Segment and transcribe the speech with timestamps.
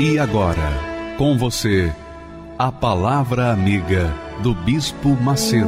[0.00, 1.92] E agora, com você,
[2.56, 5.66] a Palavra Amiga do Bispo Macedo.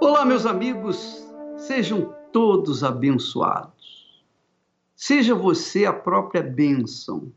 [0.00, 1.22] Olá, meus amigos,
[1.58, 4.24] sejam todos abençoados.
[4.96, 7.30] Seja você a própria bênção.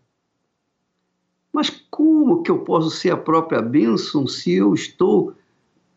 [1.52, 5.36] Mas como que eu posso ser a própria bênção se eu estou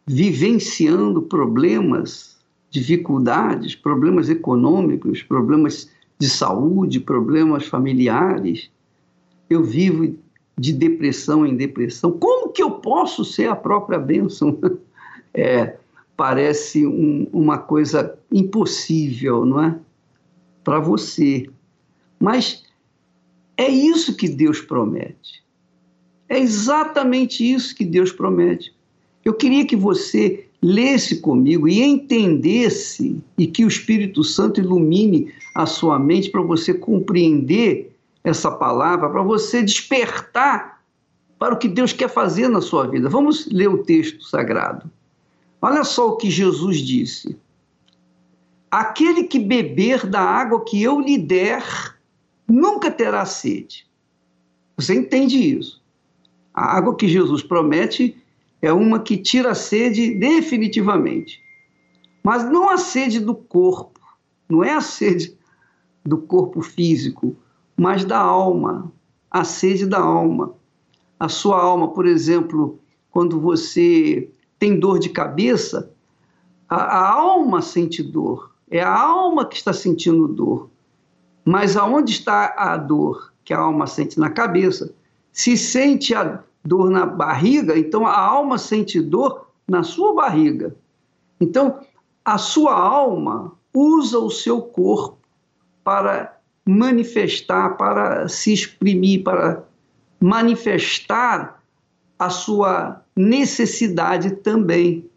[0.07, 2.39] vivenciando problemas,
[2.71, 8.71] dificuldades, problemas econômicos, problemas de saúde, problemas familiares.
[9.49, 10.17] Eu vivo
[10.59, 12.13] de depressão em depressão.
[12.13, 14.59] Como que eu posso ser a própria bênção?
[15.37, 15.79] É,
[16.17, 19.77] parece um, uma coisa impossível, não é?
[20.63, 21.51] Para você.
[22.21, 22.65] Mas
[23.57, 25.43] é isso que Deus promete.
[26.29, 28.74] É exatamente isso que Deus promete.
[29.25, 35.67] Eu queria que você lesse comigo e entendesse e que o Espírito Santo ilumine a
[35.67, 40.83] sua mente para você compreender essa palavra, para você despertar
[41.39, 43.09] para o que Deus quer fazer na sua vida.
[43.09, 44.91] Vamos ler o texto sagrado.
[45.61, 47.37] Olha só o que Jesus disse:
[48.71, 51.63] Aquele que beber da água que eu lhe der,
[52.49, 53.87] nunca terá sede.
[54.77, 55.83] Você entende isso?
[56.53, 58.17] A água que Jesus promete
[58.65, 61.39] é uma que tira a sede definitivamente.
[62.23, 64.01] Mas não a sede do corpo,
[64.49, 65.37] não é a sede
[66.03, 67.37] do corpo físico,
[67.77, 68.91] mas da alma,
[69.31, 70.55] a sede da alma.
[71.21, 72.81] A sua alma, por exemplo,
[73.11, 75.93] quando você tem dor de cabeça,
[76.67, 80.71] a, a alma sente dor, é a alma que está sentindo dor.
[81.45, 84.19] Mas aonde está a dor que a alma sente?
[84.19, 84.95] Na cabeça.
[85.31, 90.75] Se sente a dor na barriga, então a alma sente dor na sua barriga.
[91.41, 91.81] Então,
[92.25, 95.19] a sua alma usa o seu corpo
[95.83, 99.65] para manifestar, para se exprimir, para
[100.19, 101.63] manifestar
[102.19, 105.09] a sua necessidade também.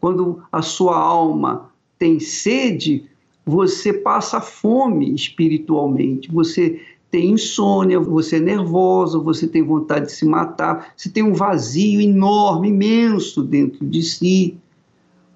[0.00, 3.10] Quando a sua alma tem sede,
[3.44, 6.80] você passa fome espiritualmente, você
[7.16, 11.98] tem insônia, você é nervosa, você tem vontade de se matar, você tem um vazio
[11.98, 14.58] enorme, imenso dentro de si.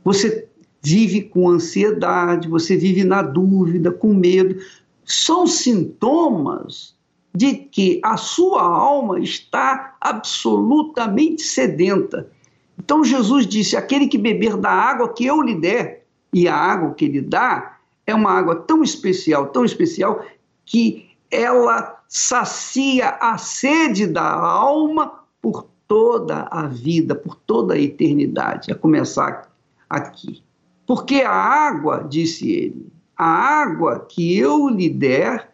[0.04, 0.46] Você
[0.82, 4.60] vive com ansiedade, você vive na dúvida, com medo.
[5.06, 6.94] São sintomas
[7.34, 12.30] de que a sua alma está absolutamente sedenta.
[12.78, 16.92] Então Jesus disse: aquele que beber da água que eu lhe der, e a água
[16.92, 20.22] que ele dá é uma água tão especial, tão especial,
[20.66, 28.72] que ela sacia a sede da alma por toda a vida, por toda a eternidade,
[28.72, 29.50] a começar
[29.88, 30.42] aqui.
[30.86, 35.52] Porque a água, disse ele, a água que eu lhe der,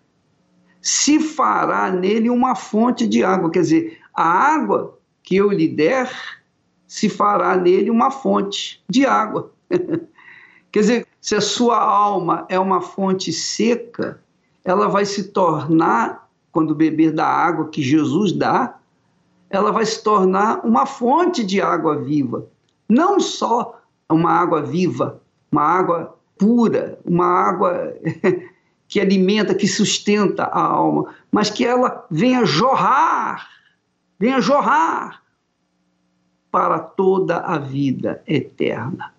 [0.81, 3.51] se fará nele uma fonte de água.
[3.51, 6.11] Quer dizer, a água que eu lhe der,
[6.87, 9.53] se fará nele uma fonte de água.
[10.71, 14.23] Quer dizer, se a sua alma é uma fonte seca,
[14.67, 18.77] ela vai se tornar, quando beber da água que Jesus dá,
[19.49, 22.49] ela vai se tornar uma fonte de água viva.
[22.89, 25.23] Não só uma água viva,
[25.53, 27.95] uma água pura, uma água
[28.89, 33.47] que alimenta, que sustenta a alma, mas que ela venha jorrar,
[34.19, 35.23] venha jorrar
[36.51, 39.15] para toda a vida eterna.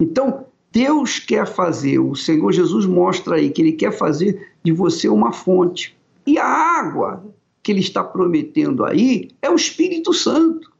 [0.00, 5.08] Então, Deus quer fazer, o Senhor Jesus mostra aí que ele quer fazer de você
[5.08, 5.96] uma fonte.
[6.26, 7.24] E a água
[7.62, 10.72] que ele está prometendo aí é o Espírito Santo.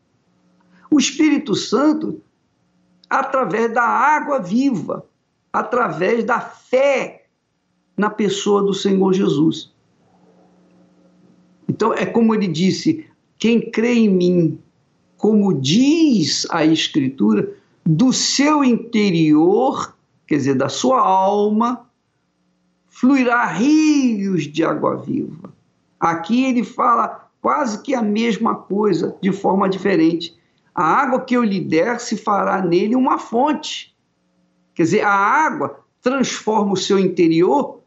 [0.90, 2.20] O Espírito Santo,
[3.08, 5.06] através da água viva,
[5.52, 7.26] através da fé
[7.96, 9.72] na pessoa do Senhor Jesus.
[11.68, 13.06] Então, é como ele disse:
[13.38, 14.58] quem crê em mim,
[15.16, 19.96] como diz a Escritura, do seu interior,
[20.26, 21.88] quer dizer, da sua alma,
[23.02, 25.52] fluirá rios de água viva.
[25.98, 30.38] Aqui ele fala quase que a mesma coisa, de forma diferente.
[30.72, 33.92] A água que eu lhe der se fará nele uma fonte.
[34.72, 37.80] Quer dizer, a água transforma o seu interior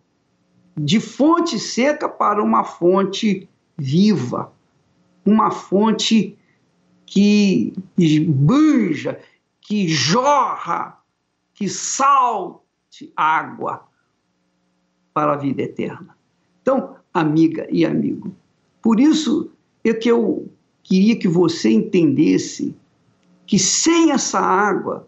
[0.75, 3.47] de fonte seca para uma fonte
[3.77, 4.51] viva,
[5.25, 6.37] uma fonte
[7.05, 9.17] que esbanja,
[9.61, 10.97] que jorra,
[11.53, 13.87] que salte água
[15.15, 16.09] para a vida eterna.
[16.61, 18.35] Então, amiga e amigo,
[18.81, 19.49] por isso
[19.81, 20.49] é que eu
[20.83, 22.75] queria que você entendesse
[23.47, 25.07] que sem essa água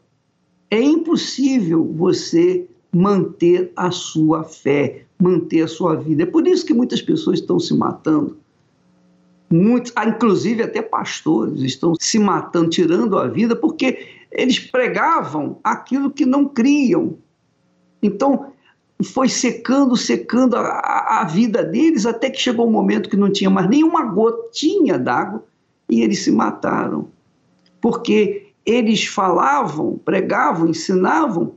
[0.71, 6.23] é impossível você manter a sua fé, manter a sua vida.
[6.23, 8.37] É por isso que muitas pessoas estão se matando.
[9.51, 16.11] Muitos, ah, inclusive até pastores estão se matando, tirando a vida, porque eles pregavam aquilo
[16.11, 17.17] que não criam.
[18.01, 18.53] Então,
[19.03, 23.49] foi secando, secando a, a vida deles, até que chegou um momento que não tinha
[23.49, 25.43] mais nenhuma gotinha d'água
[25.89, 27.09] e eles se mataram.
[27.79, 31.55] Porque eles falavam, pregavam, ensinavam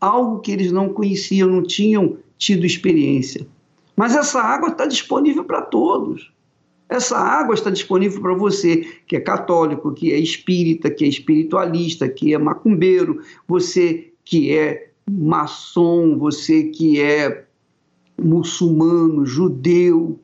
[0.00, 3.46] algo que eles não conheciam, não tinham tido experiência.
[3.94, 6.32] Mas essa água está disponível para todos.
[6.88, 12.08] Essa água está disponível para você que é católico, que é espírita, que é espiritualista,
[12.08, 17.46] que é macumbeiro, você que é maçom, você que é
[18.20, 20.20] muçulmano, judeu,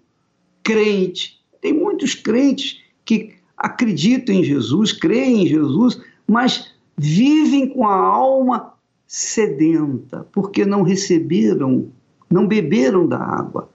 [0.63, 1.41] crente.
[1.61, 8.75] Tem muitos crentes que acreditam em Jesus, creem em Jesus, mas vivem com a alma
[9.07, 11.89] sedenta, porque não receberam,
[12.29, 13.71] não beberam da água.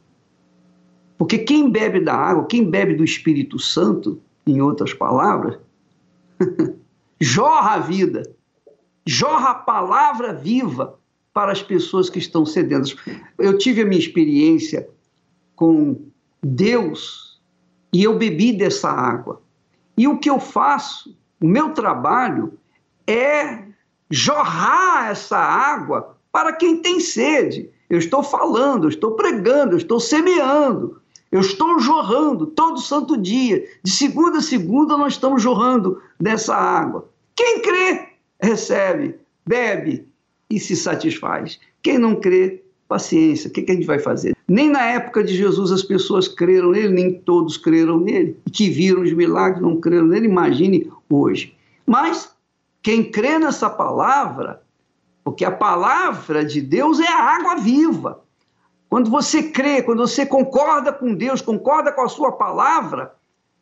[1.17, 5.57] Porque quem bebe da água, quem bebe do Espírito Santo, em outras palavras,
[7.19, 8.23] jorra a vida,
[9.05, 10.99] jorra a palavra viva
[11.33, 12.95] para as pessoas que estão sedentas.
[13.37, 14.87] Eu tive a minha experiência
[15.55, 15.99] com
[16.43, 17.39] Deus
[17.93, 19.41] e eu bebi dessa água.
[19.97, 22.57] E o que eu faço, o meu trabalho
[23.07, 23.65] é
[24.09, 27.69] jorrar essa água para quem tem sede.
[27.89, 31.01] Eu estou falando, eu estou pregando, eu estou semeando,
[31.31, 33.65] eu estou jorrando todo santo dia.
[33.83, 37.09] De segunda a segunda nós estamos jorrando dessa água.
[37.35, 38.10] Quem crê,
[38.41, 39.15] recebe,
[39.45, 40.07] bebe
[40.49, 41.59] e se satisfaz.
[41.81, 43.49] Quem não crê, paciência.
[43.49, 44.35] O que, que a gente vai fazer?
[44.47, 48.37] Nem na época de Jesus as pessoas creram nele, nem todos creram nele.
[48.51, 50.27] Que viram os milagres não creram nele.
[50.27, 51.55] Imagine hoje.
[51.85, 52.35] Mas
[52.83, 54.61] quem crê nessa palavra,
[55.23, 58.21] porque a palavra de Deus é a água viva.
[58.89, 63.15] Quando você crê, quando você concorda com Deus, concorda com a sua palavra,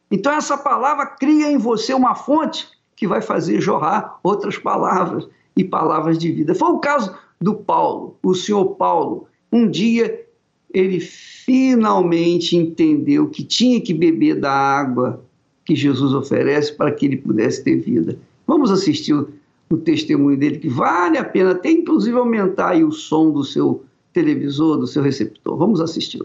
[0.09, 2.67] então essa palavra cria em você uma fonte
[2.99, 5.25] que vai fazer jorrar outras palavras
[5.55, 6.53] e palavras de vida.
[6.53, 9.25] Foi o caso do Paulo, o senhor Paulo.
[9.49, 10.25] Um dia
[10.73, 15.23] ele finalmente entendeu que tinha que beber da água
[15.63, 18.17] que Jesus oferece para que ele pudesse ter vida.
[18.45, 19.29] Vamos assistir o,
[19.69, 24.77] o testemunho dele, que vale a pena até inclusive aumentar o som do seu televisor,
[24.77, 25.57] do seu receptor.
[25.57, 26.21] Vamos assistir.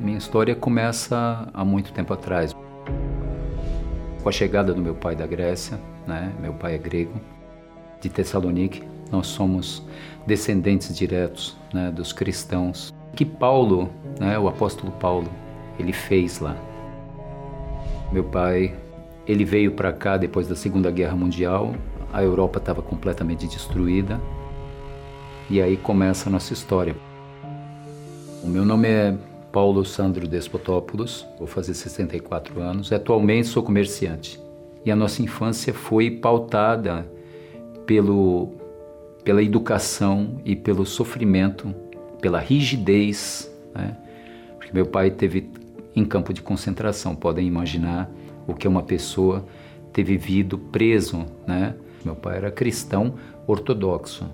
[0.00, 2.56] Minha história começa há muito tempo atrás.
[4.22, 6.32] Com a chegada do meu pai da Grécia, né?
[6.40, 7.20] meu pai é grego,
[8.00, 9.82] de Tessalonique, nós somos
[10.26, 12.94] descendentes diretos né, dos cristãos.
[13.14, 15.28] Que Paulo, né, o apóstolo Paulo,
[15.78, 16.56] ele fez lá.
[18.12, 18.74] Meu pai
[19.26, 21.74] ele veio para cá depois da Segunda Guerra Mundial,
[22.12, 24.20] a Europa estava completamente destruída,
[25.48, 26.94] e aí começa a nossa história.
[28.42, 29.14] O meu nome é
[29.52, 34.40] Paulo Sandro Despotopoulos, vou fazer 64 anos, atualmente sou comerciante.
[34.84, 37.06] E a nossa infância foi pautada
[37.84, 38.52] pelo,
[39.22, 41.74] pela educação e pelo sofrimento,
[42.20, 43.96] pela rigidez, né?
[44.56, 45.50] porque meu pai teve
[45.94, 48.10] em campo de concentração, podem imaginar
[48.46, 49.44] o que uma pessoa
[49.92, 51.74] ter vivido preso, né?
[52.02, 53.14] Meu pai era cristão
[53.46, 54.26] ortodoxo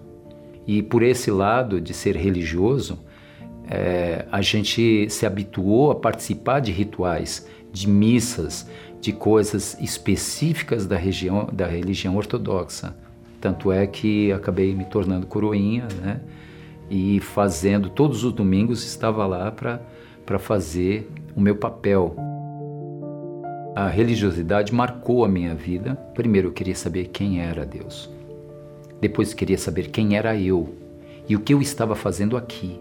[0.69, 2.99] e por esse lado de ser religioso,
[3.69, 8.69] é, a gente se habituou a participar de rituais, de missas,
[9.01, 12.97] de coisas específicas da, região, da religião ortodoxa.
[13.41, 16.21] Tanto é que acabei me tornando coroinha, né?
[16.91, 22.17] E fazendo, todos os domingos estava lá para fazer o meu papel
[23.79, 25.95] a religiosidade marcou a minha vida.
[26.13, 28.11] Primeiro eu queria saber quem era Deus.
[29.01, 30.75] Depois queria saber quem era eu
[31.29, 32.77] e o que eu estava fazendo aqui.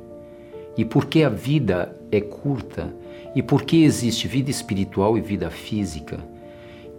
[0.77, 2.93] E por que a vida é curta
[3.35, 6.19] e por que existe vida espiritual e vida física.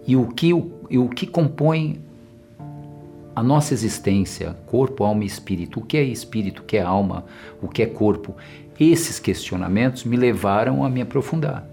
[0.05, 0.49] E o que,
[0.89, 1.99] e o que compõe
[3.35, 5.79] a nossa existência, corpo, alma e espírito.
[5.79, 7.25] O que é espírito, o que é alma,
[7.61, 8.35] o que é corpo?
[8.79, 11.67] Esses questionamentos me levaram a me aprofundar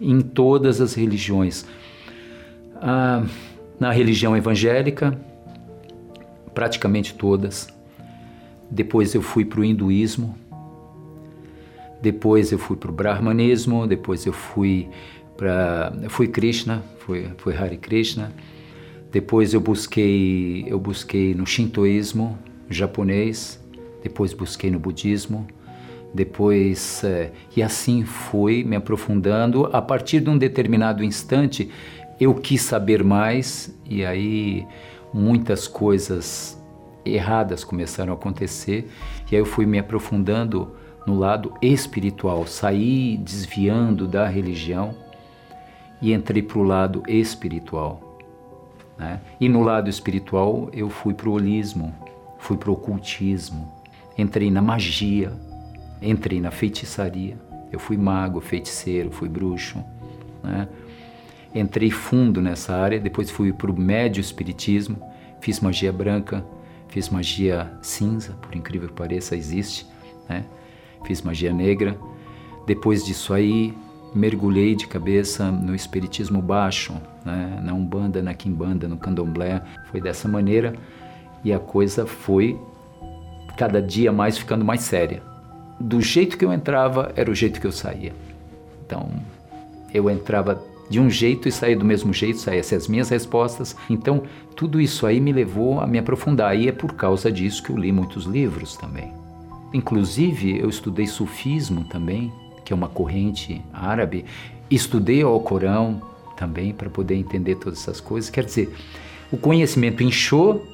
[0.00, 1.66] em todas as religiões.
[2.76, 3.24] Ah,
[3.78, 5.18] na religião evangélica,
[6.54, 7.68] praticamente todas.
[8.70, 10.36] Depois eu fui para o hinduísmo.
[12.02, 13.86] Depois eu fui para o brahmanismo.
[13.86, 14.88] Depois eu fui
[15.36, 18.32] para fui Krishna, fui, fui Hare Krishna.
[19.10, 22.38] Depois eu busquei eu busquei no shintoísmo
[22.68, 23.60] japonês.
[24.02, 25.46] Depois busquei no budismo
[26.12, 31.70] depois é, e assim fui me aprofundando a partir de um determinado instante
[32.20, 34.66] eu quis saber mais e aí
[35.14, 36.60] muitas coisas
[37.04, 38.90] erradas começaram a acontecer
[39.30, 40.72] e aí eu fui me aprofundando
[41.06, 44.94] no lado espiritual saí desviando da religião
[46.00, 48.18] e entrei para o lado espiritual
[48.98, 49.20] né?
[49.40, 51.94] e no lado espiritual eu fui para o holismo
[52.38, 53.72] fui para o ocultismo
[54.16, 55.32] entrei na magia
[56.02, 57.36] entrei na feitiçaria.
[57.70, 59.82] Eu fui mago, feiticeiro, fui bruxo.
[60.42, 60.68] Né?
[61.54, 65.00] Entrei fundo nessa área, depois fui para o médio espiritismo,
[65.40, 66.44] fiz magia branca,
[66.88, 69.86] fiz magia cinza, por incrível que pareça, existe.
[70.28, 70.44] Né?
[71.04, 71.98] Fiz magia negra.
[72.66, 73.74] Depois disso aí,
[74.14, 77.60] mergulhei de cabeça no espiritismo baixo, né?
[77.62, 79.62] na Umbanda, na Quimbanda, no Candomblé.
[79.90, 80.74] Foi dessa maneira
[81.44, 82.58] e a coisa foi
[83.56, 85.30] cada dia mais ficando mais séria
[85.80, 88.12] do jeito que eu entrava era o jeito que eu saía.
[88.84, 89.08] Então,
[89.94, 93.74] eu entrava de um jeito e saía do mesmo jeito, saíam as minhas respostas.
[93.88, 96.56] Então, tudo isso aí me levou a me aprofundar.
[96.56, 99.19] E é por causa disso que eu li muitos livros também.
[99.72, 102.32] Inclusive, eu estudei sufismo também,
[102.64, 104.24] que é uma corrente árabe.
[104.70, 106.00] Estudei o Corão
[106.36, 108.30] também para poder entender todas essas coisas.
[108.30, 108.74] Quer dizer,
[109.30, 110.66] o conhecimento inchou,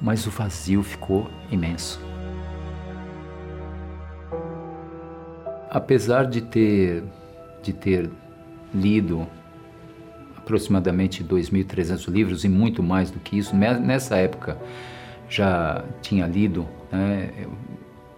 [0.00, 2.00] mas o vazio ficou imenso.
[5.74, 7.02] apesar de ter,
[7.60, 8.08] de ter
[8.72, 9.26] lido
[10.36, 14.56] aproximadamente 2.300 livros e muito mais do que isso, nessa época
[15.28, 17.30] já tinha lido, né?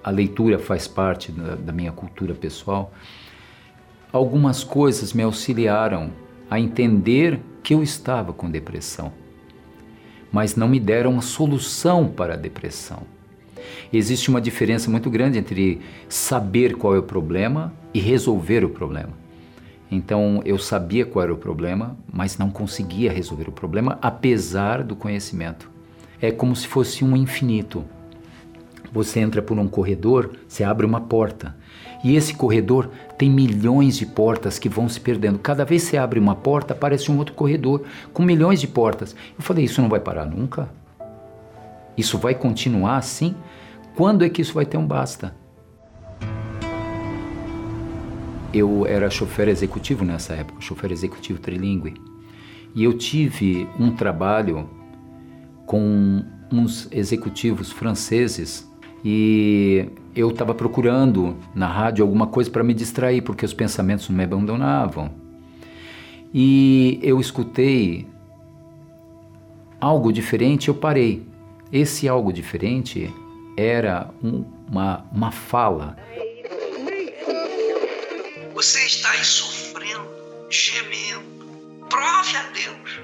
[0.06, 2.92] A leitura faz parte da, da minha cultura pessoal.
[4.12, 6.12] Algumas coisas me auxiliaram
[6.48, 9.12] a entender que eu estava com depressão,
[10.30, 13.02] mas não me deram uma solução para a depressão.
[13.92, 19.12] Existe uma diferença muito grande entre saber qual é o problema e resolver o problema.
[19.90, 24.94] Então eu sabia qual era o problema, mas não conseguia resolver o problema apesar do
[24.94, 25.68] conhecimento.
[26.22, 27.84] É como se fosse um infinito.
[28.96, 31.54] Você entra por um corredor, você abre uma porta.
[32.02, 32.88] E esse corredor
[33.18, 35.38] tem milhões de portas que vão se perdendo.
[35.38, 37.82] Cada vez que você abre uma porta, aparece um outro corredor
[38.14, 39.14] com milhões de portas.
[39.36, 40.70] Eu falei, isso não vai parar nunca?
[41.94, 43.34] Isso vai continuar assim?
[43.94, 45.36] Quando é que isso vai ter um basta?
[48.50, 51.92] Eu era chofer executivo nessa época, chofer executivo trilingue.
[52.74, 54.70] E eu tive um trabalho
[55.66, 58.66] com uns executivos franceses
[59.08, 64.25] e eu estava procurando na rádio alguma coisa para me distrair, porque os pensamentos me
[64.25, 65.14] abandonavam.
[66.34, 68.04] E eu escutei
[69.80, 71.25] algo diferente, eu parei.
[71.72, 73.08] Esse algo diferente
[73.56, 75.96] era um, uma, uma fala.
[78.54, 80.08] Você está aí sofrendo,
[80.50, 81.22] gemendo.
[81.88, 83.00] Prove a Deus.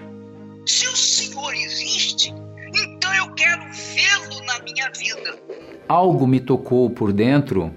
[0.67, 2.35] Se o Senhor existe,
[2.75, 5.72] então eu quero vê-lo na minha vida.
[5.89, 7.73] Algo me tocou por dentro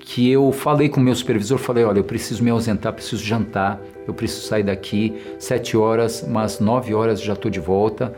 [0.00, 3.78] que eu falei com o meu supervisor, falei, olha, eu preciso me ausentar, preciso jantar,
[4.06, 8.14] eu preciso sair daqui sete horas, mas nove horas já estou de volta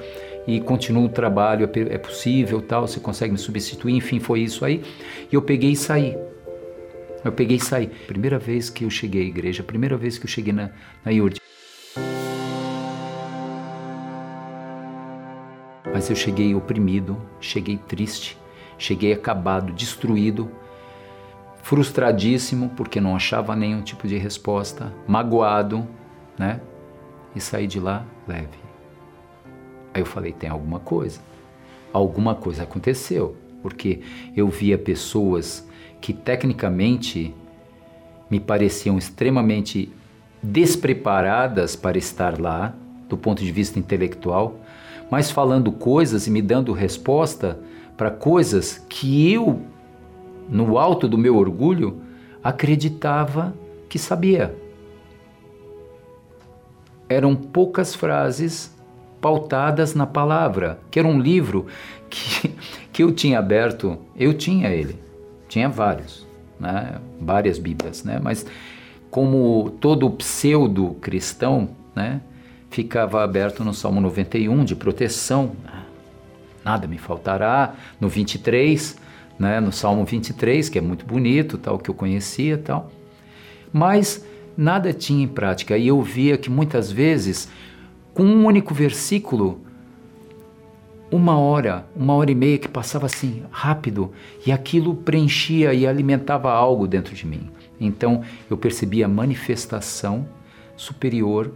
[0.47, 4.65] e continuo o trabalho, é, é possível, tal, você consegue me substituir, enfim, foi isso
[4.65, 4.83] aí.
[5.31, 6.17] E eu peguei e saí.
[7.25, 7.89] Eu peguei e saí.
[8.07, 10.71] Primeira vez que eu cheguei à igreja, primeira vez que eu cheguei na,
[11.05, 11.41] na IURD.
[15.93, 18.39] Mas eu cheguei oprimido, cheguei triste,
[18.81, 20.51] cheguei acabado, destruído,
[21.63, 25.87] frustradíssimo porque não achava nenhum tipo de resposta, magoado,
[26.39, 26.61] né?
[27.37, 28.59] E saí de lá leve.
[29.93, 31.21] Aí eu falei: tem alguma coisa.
[31.93, 34.01] Alguma coisa aconteceu, porque
[34.35, 35.69] eu via pessoas
[36.01, 37.35] que tecnicamente
[38.31, 39.93] me pareciam extremamente
[40.43, 42.75] despreparadas para estar lá,
[43.09, 44.61] do ponto de vista intelectual,
[45.11, 47.59] mas falando coisas e me dando resposta
[48.01, 49.61] para coisas que eu,
[50.49, 52.01] no alto do meu orgulho,
[52.43, 53.55] acreditava
[53.91, 54.57] que sabia.
[57.11, 58.75] Eram poucas frases
[59.21, 61.67] pautadas na palavra, que era um livro
[62.09, 62.55] que,
[62.91, 64.99] que eu tinha aberto, eu tinha ele,
[65.47, 66.27] tinha vários,
[66.59, 66.99] né?
[67.21, 68.19] várias Bíblias, né?
[68.19, 68.47] mas
[69.11, 72.23] como todo pseudo cristão, né?
[72.71, 75.53] ficava aberto no Salmo 91 de proteção.
[76.65, 77.75] Nada me faltará.
[78.01, 78.97] No 23,
[79.39, 82.91] né, no Salmo 23, que é muito bonito, tal que eu conhecia, tal.
[83.73, 84.25] Mas
[84.57, 87.49] nada tinha em prática e eu via que muitas vezes
[88.13, 89.61] com um único versículo
[91.11, 94.13] uma hora, uma hora e meia que passava assim rápido
[94.47, 97.51] e aquilo preenchia e alimentava algo dentro de mim.
[97.81, 100.29] Então eu percebi a manifestação
[100.77, 101.53] superior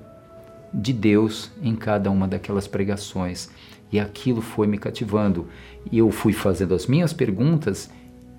[0.73, 3.49] de Deus em cada uma daquelas pregações
[3.95, 5.47] e aquilo foi me cativando.
[5.93, 7.89] E eu fui fazendo as minhas perguntas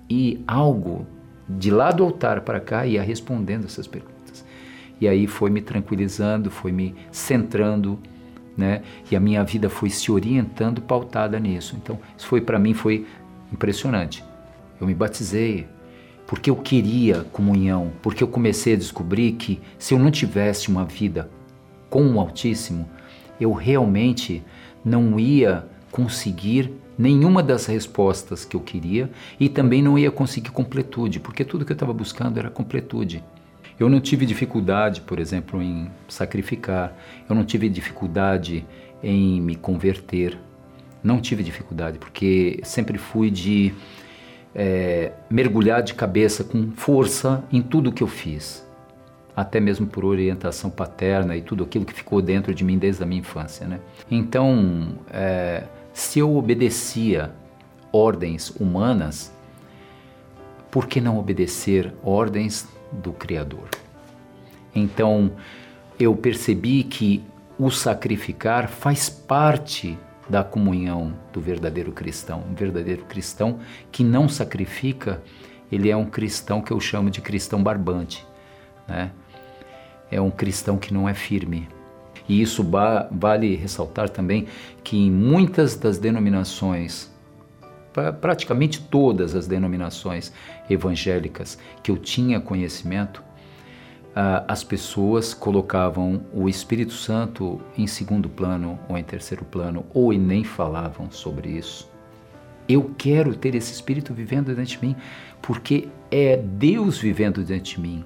[0.08, 1.06] e algo
[1.48, 4.44] de lá do altar para cá ia respondendo essas perguntas.
[5.00, 7.98] E aí foi me tranquilizando, foi me centrando
[8.54, 8.82] né?
[9.10, 11.76] E a minha vida foi se orientando pautada nisso.
[11.76, 13.06] Então, isso foi para mim foi
[13.52, 14.24] impressionante.
[14.80, 15.66] Eu me batizei
[16.26, 20.86] porque eu queria comunhão, porque eu comecei a descobrir que se eu não tivesse uma
[20.86, 21.30] vida
[21.90, 22.88] com o Altíssimo,
[23.38, 24.42] eu realmente
[24.86, 31.18] não ia conseguir nenhuma das respostas que eu queria e também não ia conseguir completude,
[31.18, 33.22] porque tudo que eu estava buscando era completude.
[33.78, 36.96] Eu não tive dificuldade, por exemplo, em sacrificar,
[37.28, 38.64] eu não tive dificuldade
[39.02, 40.38] em me converter,
[41.02, 43.74] não tive dificuldade, porque sempre fui de
[44.54, 48.65] é, mergulhar de cabeça com força em tudo que eu fiz,
[49.36, 53.06] até mesmo por orientação paterna e tudo aquilo que ficou dentro de mim desde a
[53.06, 53.66] minha infância.
[53.66, 53.80] Né?
[54.10, 57.32] Então, é, se eu obedecia
[57.92, 59.32] ordens humanas,
[60.70, 63.68] por que não obedecer ordens do Criador.
[64.74, 65.32] Então
[65.98, 67.24] eu percebi que
[67.58, 72.42] o sacrificar faz parte da comunhão do verdadeiro cristão.
[72.50, 75.22] Um verdadeiro cristão que não sacrifica,
[75.70, 78.26] ele é um cristão que eu chamo de cristão barbante.
[78.86, 79.10] Né?
[80.10, 81.68] É um cristão que não é firme.
[82.28, 82.64] E isso
[83.10, 84.46] vale ressaltar também
[84.82, 87.14] que em muitas das denominações
[88.20, 90.32] praticamente todas as denominações
[90.68, 93.22] evangélicas que eu tinha conhecimento,
[94.48, 100.18] as pessoas colocavam o Espírito Santo em segundo plano ou em terceiro plano, ou e
[100.18, 101.90] nem falavam sobre isso.
[102.68, 104.96] Eu quero ter esse Espírito vivendo dentro de mim,
[105.42, 108.04] porque é Deus vivendo dentro de mim.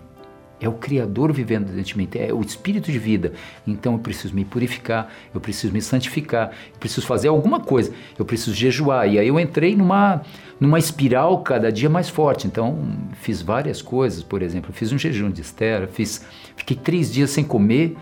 [0.60, 3.32] É o Criador vivendo dentro de mim, é o Espírito de vida.
[3.66, 8.26] Então eu preciso me purificar, eu preciso me santificar, eu preciso fazer alguma coisa, eu
[8.26, 9.08] preciso jejuar.
[9.08, 10.20] E aí eu entrei numa,
[10.60, 12.46] numa espiral cada dia mais forte.
[12.46, 12.78] Então
[13.14, 17.42] fiz várias coisas, por exemplo, fiz um jejum de Esther, fiz, fiquei três dias sem
[17.42, 17.96] comer,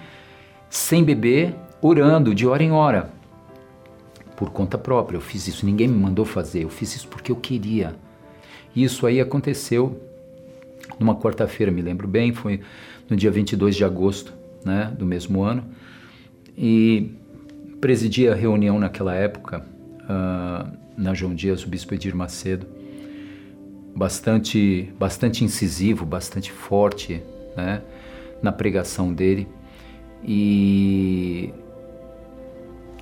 [0.68, 3.12] sem beber, orando de hora em hora.
[4.37, 7.37] Por conta própria, eu fiz isso, ninguém me mandou fazer, eu fiz isso porque eu
[7.37, 7.94] queria.
[8.75, 10.08] Isso aí aconteceu
[10.99, 12.61] numa quarta-feira, me lembro bem, foi
[13.09, 14.33] no dia 22 de agosto
[14.65, 15.65] né, do mesmo ano.
[16.57, 17.13] E
[17.81, 19.65] presidi a reunião naquela época,
[20.03, 22.67] uh, na João Dias, o bispo Edir Macedo,
[23.95, 27.23] bastante, bastante incisivo, bastante forte
[27.57, 27.83] né,
[28.43, 29.47] na pregação dele.
[30.25, 31.55] E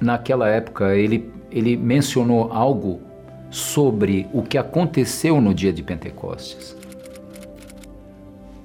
[0.00, 3.00] naquela época ele, ele mencionou algo
[3.50, 6.76] sobre o que aconteceu no dia de Pentecostes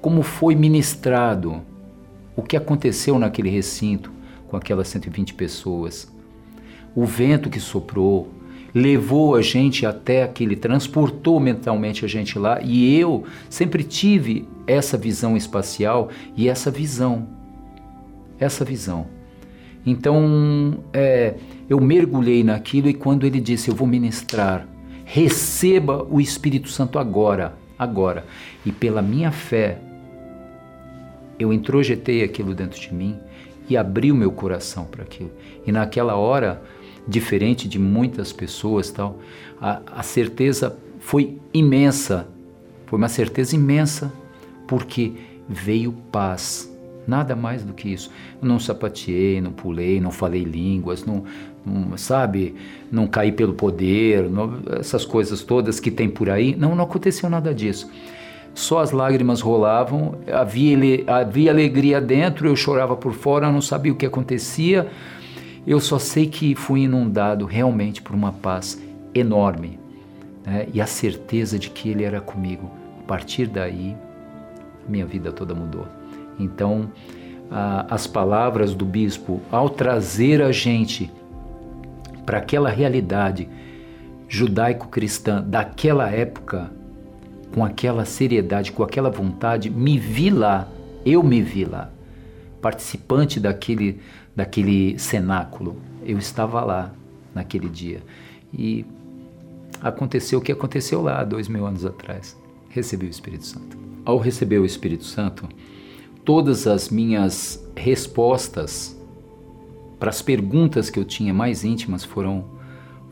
[0.02, 1.62] como foi ministrado,
[2.34, 4.10] o que aconteceu naquele recinto
[4.48, 6.12] com aquelas 120 pessoas.
[6.94, 8.28] O vento que soprou
[8.74, 14.98] levou a gente até aquele, transportou mentalmente a gente lá, e eu sempre tive essa
[14.98, 17.28] visão espacial e essa visão.
[18.40, 19.06] Essa visão.
[19.86, 21.34] Então, é,
[21.68, 24.66] eu mergulhei naquilo e quando ele disse: Eu vou ministrar,
[25.04, 28.24] receba o Espírito Santo agora, agora.
[28.64, 29.78] E pela minha fé,
[31.42, 33.18] eu introjetei aquilo dentro de mim
[33.68, 35.30] e abri o meu coração para aquilo.
[35.66, 36.62] E naquela hora,
[37.06, 39.18] diferente de muitas pessoas, tal,
[39.60, 42.28] a, a certeza foi imensa.
[42.86, 44.12] Foi uma certeza imensa,
[44.66, 45.12] porque
[45.48, 46.70] veio paz.
[47.06, 48.10] Nada mais do que isso.
[48.40, 51.24] Eu não sapateei, não pulei, não falei línguas, não,
[51.66, 52.54] não sabe,
[52.92, 56.54] não caí pelo poder, não, essas coisas todas que tem por aí.
[56.54, 57.90] Não, não aconteceu nada disso
[58.54, 63.96] só as lágrimas rolavam, havia, havia alegria dentro, eu chorava por fora, não sabia o
[63.96, 64.88] que acontecia.
[65.66, 68.82] Eu só sei que fui inundado realmente por uma paz
[69.14, 69.78] enorme
[70.44, 70.66] né?
[70.72, 72.70] e a certeza de que Ele era comigo.
[73.02, 73.96] A partir daí,
[74.88, 75.86] minha vida toda mudou.
[76.38, 76.90] Então,
[77.50, 81.10] a, as palavras do bispo, ao trazer a gente
[82.26, 83.48] para aquela realidade
[84.28, 86.70] judaico-cristã daquela época,
[87.52, 90.68] com aquela seriedade, com aquela vontade, me vi lá,
[91.04, 91.90] eu me vi lá,
[92.60, 94.00] participante daquele,
[94.34, 95.76] daquele cenáculo.
[96.04, 96.92] Eu estava lá
[97.34, 98.02] naquele dia.
[98.52, 98.84] E
[99.80, 102.36] aconteceu o que aconteceu lá dois mil anos atrás.
[102.68, 103.76] Recebi o Espírito Santo.
[104.04, 105.48] Ao receber o Espírito Santo,
[106.24, 108.98] todas as minhas respostas
[109.98, 112.44] para as perguntas que eu tinha mais íntimas foram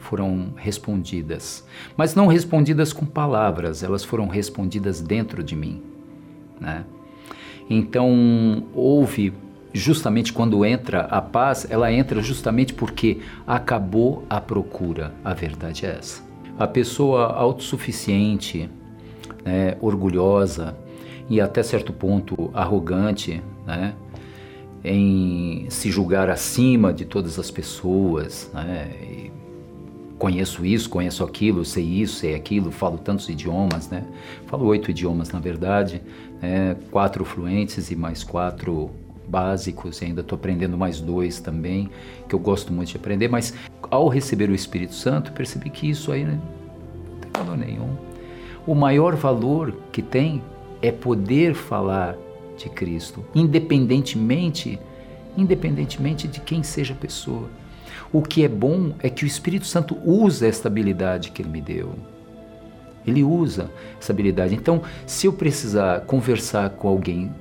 [0.01, 1.65] foram respondidas,
[1.97, 5.81] mas não respondidas com palavras, elas foram respondidas dentro de mim,
[6.61, 6.85] né?
[7.69, 9.33] Então houve
[9.73, 15.15] justamente quando entra a paz, ela entra justamente porque acabou a procura.
[15.25, 16.23] A verdade é essa.
[16.59, 18.69] A pessoa autossuficiente,
[19.45, 20.77] né, orgulhosa
[21.29, 23.95] e até certo ponto arrogante, né,
[24.83, 28.91] em se julgar acima de todas as pessoas, né,
[30.21, 34.05] conheço isso, conheço aquilo, sei isso, sei aquilo, falo tantos idiomas, né?
[34.47, 36.03] Falo oito idiomas na verdade,
[36.43, 36.77] né?
[36.91, 38.91] quatro fluentes e mais quatro
[39.27, 41.89] básicos, e ainda estou aprendendo mais dois também,
[42.29, 43.55] que eu gosto muito de aprender, mas
[43.91, 46.39] ao receber o Espírito Santo, percebi que isso aí né,
[47.11, 47.97] não tem valor nenhum.
[48.67, 50.43] O maior valor que tem
[50.83, 52.15] é poder falar
[52.59, 54.79] de Cristo, independentemente,
[55.35, 57.49] independentemente de quem seja a pessoa.
[58.12, 61.61] O que é bom é que o Espírito Santo usa esta habilidade que ele me
[61.61, 61.94] deu.
[63.07, 63.70] Ele usa
[64.01, 64.55] essa habilidade.
[64.55, 67.33] Então, se eu precisar conversar com alguém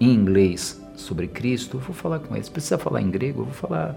[0.00, 2.44] em inglês sobre Cristo, eu vou falar com ele.
[2.44, 3.96] Se precisar falar em grego, eu vou falar.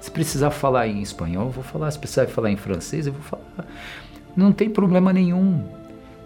[0.00, 1.90] Se precisar falar em espanhol, eu vou falar.
[1.90, 3.66] Se precisar falar em francês, eu vou falar.
[4.36, 5.64] Não tem problema nenhum.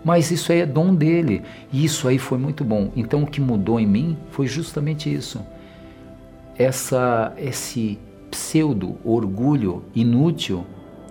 [0.04, 1.42] Mas isso aí é dom dele.
[1.72, 2.90] E isso aí foi muito bom.
[2.96, 5.40] Então o que mudou em mim foi justamente isso.
[6.58, 7.98] Essa, esse
[8.32, 10.64] pseudo orgulho inútil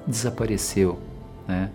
[0.08, 0.98] desapareceu,
[1.48, 1.70] né?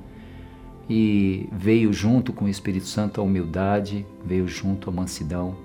[0.91, 5.57] E veio junto com o Espírito Santo a humildade, veio junto a mansidão,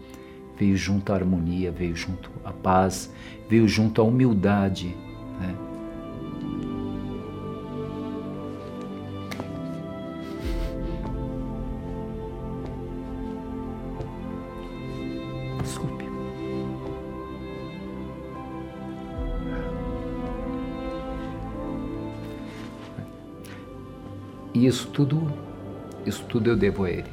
[0.58, 3.12] veio junto a harmonia, veio junto a paz,
[3.50, 4.96] veio junto a humildade.
[5.40, 5.56] Né?
[24.54, 25.32] E isso tudo,
[26.06, 27.10] isso tudo eu devo a Ele.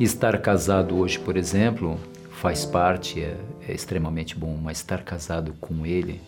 [0.00, 1.98] Estar casado hoje, por exemplo,
[2.38, 3.36] faz parte, é,
[3.68, 6.20] é extremamente bom, mas estar casado com ele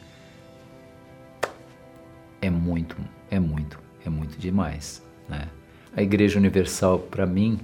[2.42, 2.96] é muito,
[3.30, 5.02] é muito, é muito demais.
[5.28, 5.48] Né?
[5.96, 7.60] A Igreja Universal, para mim,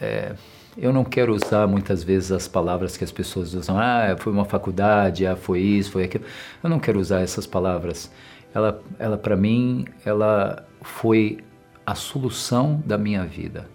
[0.00, 0.34] é,
[0.76, 3.78] eu não quero usar muitas vezes as palavras que as pessoas usam.
[3.78, 6.24] Ah, foi uma faculdade, ah, foi isso, foi aquilo.
[6.62, 8.10] Eu não quero usar essas palavras.
[8.54, 11.38] Ela, ela para mim, ela foi
[11.84, 13.68] a solução da minha vida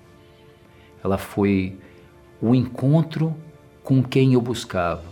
[1.04, 1.78] ela foi
[2.42, 3.36] o encontro
[3.84, 5.04] com quem eu buscava.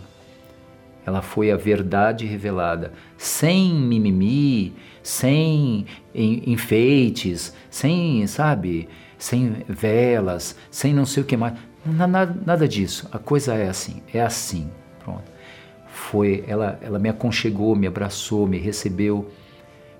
[1.04, 11.06] Ela foi a verdade revelada, sem mimimi, sem enfeites, sem, sabe, sem velas, sem não
[11.06, 11.54] sei o que mais.
[11.86, 13.08] Nada, nada disso.
[13.10, 14.68] A coisa é assim, é assim.
[15.02, 15.24] Pronto.
[15.86, 19.30] Foi, ela, ela me aconchegou, me abraçou, me recebeu.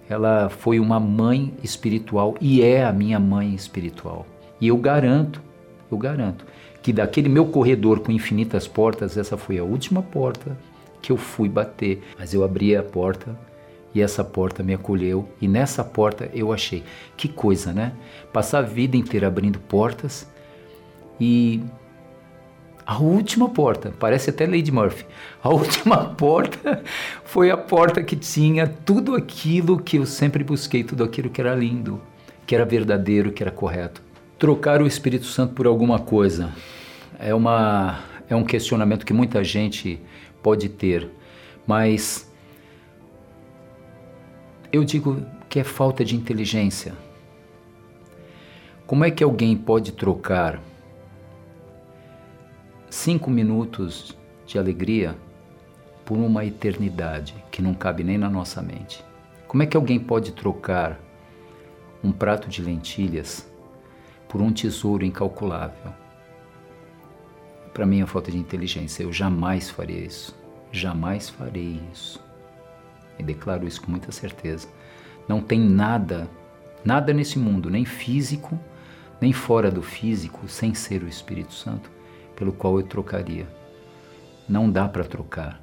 [0.09, 4.27] Ela foi uma mãe espiritual e é a minha mãe espiritual.
[4.61, 5.49] E eu garanto
[5.90, 6.44] eu garanto
[6.83, 10.57] que daquele meu corredor com infinitas portas, essa foi a última porta
[11.01, 12.03] que eu fui bater.
[12.18, 13.38] Mas eu abri a porta
[13.94, 16.85] e essa porta me acolheu e nessa porta eu achei
[17.16, 17.92] que coisa, né?
[18.33, 20.29] Passar a vida inteira abrindo portas
[21.21, 21.62] e
[22.88, 25.05] a última porta, parece até Lady Murphy.
[25.42, 26.83] A última porta
[27.22, 31.55] foi a porta que tinha tudo aquilo que eu sempre busquei, tudo aquilo que era
[31.55, 32.01] lindo,
[32.46, 34.01] que era verdadeiro, que era correto.
[34.38, 36.51] Trocar o Espírito Santo por alguma coisa
[37.18, 40.01] é, uma, é um questionamento que muita gente
[40.42, 41.11] pode ter,
[41.66, 42.27] mas
[44.72, 46.94] eu digo que é falta de inteligência.
[48.87, 50.59] Como é que alguém pode trocar
[52.90, 55.16] cinco minutos de alegria
[56.05, 59.05] por uma eternidade que não cabe nem na nossa mente?
[59.46, 60.98] Como é que alguém pode trocar
[62.03, 63.48] um prato de lentilhas
[64.29, 65.92] por um tesouro incalculável.
[67.72, 69.03] Para mim é falta de inteligência.
[69.03, 70.37] Eu jamais faria isso.
[70.70, 72.22] Jamais farei isso.
[73.18, 74.68] E declaro isso com muita certeza.
[75.27, 76.29] Não tem nada,
[76.85, 78.59] nada nesse mundo, nem físico,
[79.20, 81.90] nem fora do físico, sem ser o Espírito Santo,
[82.38, 83.48] pelo qual eu trocaria.
[84.48, 85.61] Não dá para trocar,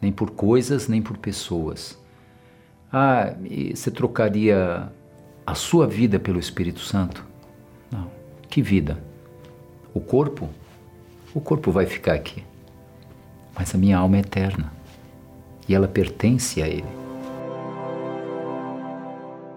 [0.00, 1.98] nem por coisas, nem por pessoas.
[2.92, 3.34] Ah,
[3.74, 4.92] você trocaria
[5.46, 7.24] a sua vida pelo Espírito Santo?
[7.90, 8.10] Não.
[8.48, 9.02] Que vida?
[9.94, 10.50] O corpo?
[11.34, 12.44] O corpo vai ficar aqui.
[13.58, 14.72] mas a minha alma é eterna
[15.68, 16.84] e ela pertence a Ele.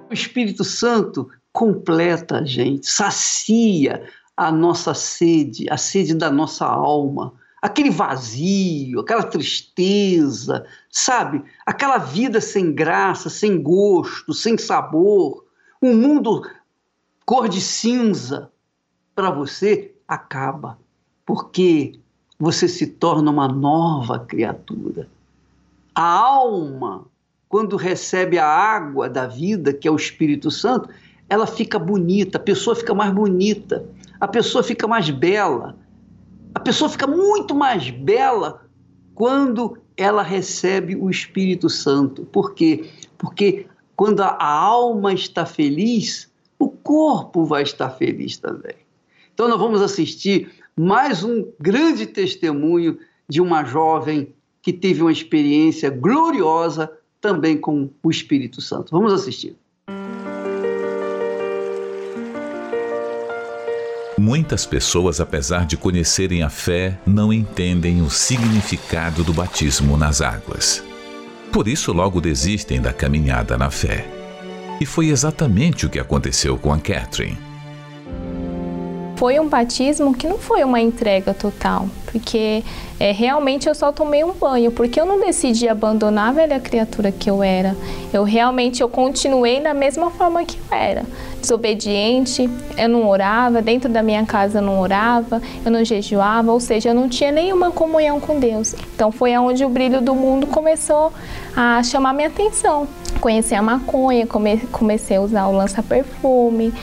[0.10, 4.04] O Espírito Santo completa a gente, sacia
[4.38, 11.44] a nossa sede, a sede da nossa alma, aquele vazio, aquela tristeza, sabe?
[11.66, 15.46] Aquela vida sem graça, sem gosto, sem sabor,
[15.82, 16.48] um mundo
[17.26, 18.52] cor de cinza
[19.16, 20.78] para você acaba,
[21.26, 22.00] porque
[22.38, 25.08] você se torna uma nova criatura.
[25.94, 27.06] A alma,
[27.48, 30.90] quando recebe a água da vida, que é o Espírito Santo,
[31.30, 33.86] ela fica bonita, a pessoa fica mais bonita,
[34.26, 35.78] a pessoa fica mais bela.
[36.56, 38.68] A pessoa fica muito mais bela
[39.14, 42.26] quando ela recebe o Espírito Santo.
[42.26, 42.90] Por quê?
[43.20, 48.74] Porque quando a alma está feliz, o corpo vai estar feliz também.
[49.32, 52.98] Então, nós vamos assistir mais um grande testemunho
[53.30, 58.90] de uma jovem que teve uma experiência gloriosa também com o Espírito Santo.
[58.92, 59.56] Vamos assistir.
[64.26, 70.84] Muitas pessoas, apesar de conhecerem a fé, não entendem o significado do batismo nas águas.
[71.54, 74.04] Por isso, logo desistem da caminhada na fé.
[74.82, 77.45] E foi exatamente o que aconteceu com a Catherine
[79.16, 82.64] foi um batismo que não foi uma entrega total, porque
[83.00, 87.12] é, realmente eu só tomei um banho, porque eu não decidi abandonar a velha criatura
[87.12, 87.76] que eu era.
[88.14, 91.04] Eu realmente eu continuei da mesma forma que eu era,
[91.40, 96.60] desobediente, eu não orava, dentro da minha casa eu não orava, eu não jejuava, ou
[96.60, 98.76] seja, eu não tinha nenhuma comunhão com Deus.
[98.96, 101.14] Então foi aonde o brilho do mundo começou
[101.56, 102.88] a chamar minha atenção.
[103.22, 104.28] Conheci a maconha,
[104.72, 106.74] comecei a usar o lança-perfume,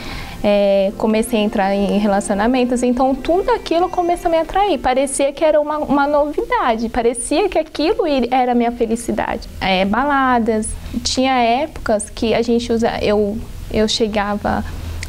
[0.42, 4.78] é, comecei a entrar em relacionamentos, então tudo aquilo começou a me atrair.
[4.78, 9.48] Parecia que era uma, uma novidade, parecia que aquilo era minha felicidade.
[9.61, 10.68] É, baladas,
[11.05, 13.38] tinha épocas que a gente usa, eu,
[13.72, 14.64] eu chegava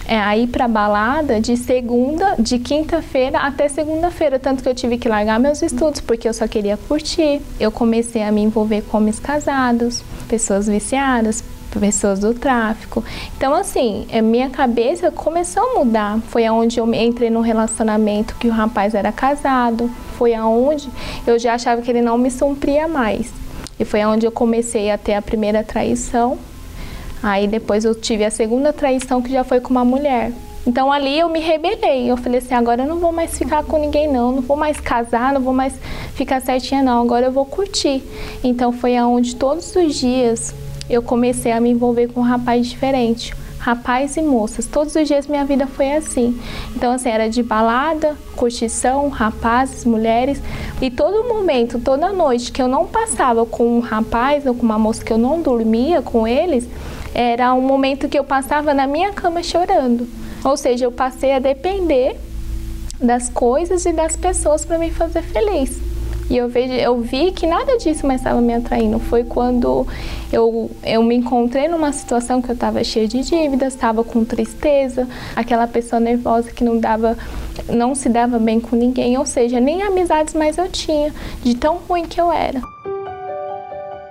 [0.05, 4.97] é, a ir para balada de segunda, de quinta-feira até segunda-feira, tanto que eu tive
[4.97, 7.41] que largar meus estudos porque eu só queria curtir.
[7.59, 11.43] Eu comecei a me envolver com homens casados, pessoas viciadas,
[11.79, 13.03] pessoas do tráfico.
[13.35, 16.19] Então, assim, a minha cabeça começou a mudar.
[16.27, 19.89] Foi aonde eu entrei num relacionamento que o rapaz era casado.
[20.17, 20.89] Foi aonde
[21.25, 23.31] eu já achava que ele não me supria mais.
[23.79, 26.37] E foi aonde eu comecei a ter a primeira traição.
[27.21, 30.31] Aí depois eu tive a segunda traição que já foi com uma mulher.
[30.65, 32.09] Então ali eu me rebelei.
[32.09, 34.31] Eu falei assim: agora eu não vou mais ficar com ninguém, não.
[34.31, 35.73] Não vou mais casar, não vou mais
[36.15, 37.01] ficar certinha, não.
[37.01, 38.03] Agora eu vou curtir.
[38.43, 40.53] Então foi aonde todos os dias
[40.89, 43.33] eu comecei a me envolver com um rapaz diferente.
[43.59, 46.37] Rapaz e moças, todos os dias minha vida foi assim.
[46.75, 50.41] Então, assim, era de balada, curtição, rapazes, mulheres.
[50.81, 54.77] E todo momento, toda noite que eu não passava com um rapaz ou com uma
[54.77, 56.67] moça que eu não dormia com eles,
[57.13, 60.07] era um momento que eu passava na minha cama chorando.
[60.43, 62.17] Ou seja, eu passei a depender
[62.99, 65.92] das coisas e das pessoas para me fazer feliz.
[66.29, 68.99] E eu, vejo, eu vi que nada disso mais estava me atraindo.
[68.99, 69.85] Foi quando
[70.31, 75.07] eu, eu me encontrei numa situação que eu estava cheia de dívidas, estava com tristeza,
[75.35, 77.17] aquela pessoa nervosa que não dava,
[77.69, 81.77] não se dava bem com ninguém, ou seja, nem amizades mais eu tinha, de tão
[81.77, 82.61] ruim que eu era.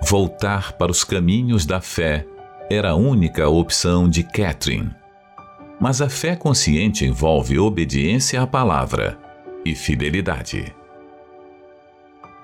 [0.09, 2.27] Voltar para os caminhos da fé
[2.71, 4.91] era a única opção de Catherine.
[5.81, 9.19] Mas a fé consciente envolve obediência à palavra
[9.65, 10.73] e fidelidade.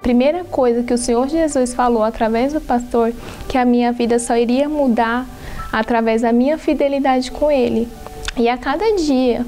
[0.01, 3.13] Primeira coisa que o Senhor Jesus falou através do pastor,
[3.49, 5.27] que a minha vida só iria mudar
[5.73, 7.89] através da minha fidelidade com Ele.
[8.37, 9.45] E a cada dia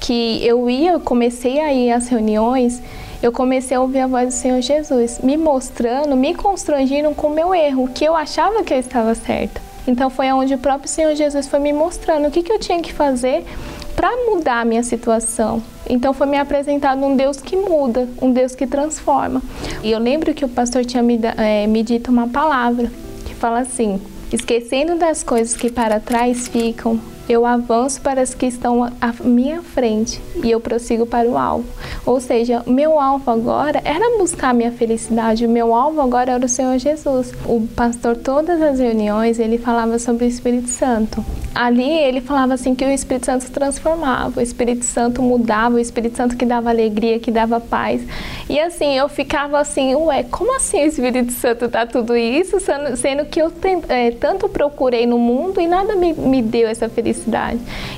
[0.00, 2.82] que eu ia, comecei a ir às reuniões,
[3.22, 7.34] eu comecei a ouvir a voz do Senhor Jesus, me mostrando, me constrangindo com o
[7.34, 9.62] meu erro, que eu achava que eu estava certa.
[9.86, 12.80] Então foi onde o próprio Senhor Jesus foi me mostrando o que, que eu tinha
[12.82, 13.44] que fazer
[13.94, 15.62] para mudar a minha situação.
[15.88, 19.42] Então foi me apresentado um Deus que muda, um Deus que transforma.
[19.82, 22.90] E eu lembro que o pastor tinha me, é, me dito uma palavra
[23.24, 24.00] que fala assim:
[24.32, 29.62] esquecendo das coisas que para trás ficam, eu avanço para as que estão à minha
[29.62, 31.64] frente e eu prossigo para o alvo.
[32.04, 36.48] Ou seja, meu alvo agora era buscar minha felicidade, o meu alvo agora era o
[36.48, 37.32] Senhor Jesus.
[37.46, 41.24] O pastor, todas as reuniões, ele falava sobre o Espírito Santo.
[41.54, 46.16] ali ele falava assim que o Espírito Santo transformava, o Espírito Santo mudava, o Espírito
[46.16, 48.02] Santo que dava alegria, que dava paz.
[48.48, 52.58] E assim, eu ficava assim, ué, como assim o Espírito Santo dá tudo isso,
[52.96, 53.52] sendo que eu
[53.88, 57.13] é, tanto procurei no mundo e nada me, me deu essa felicidade.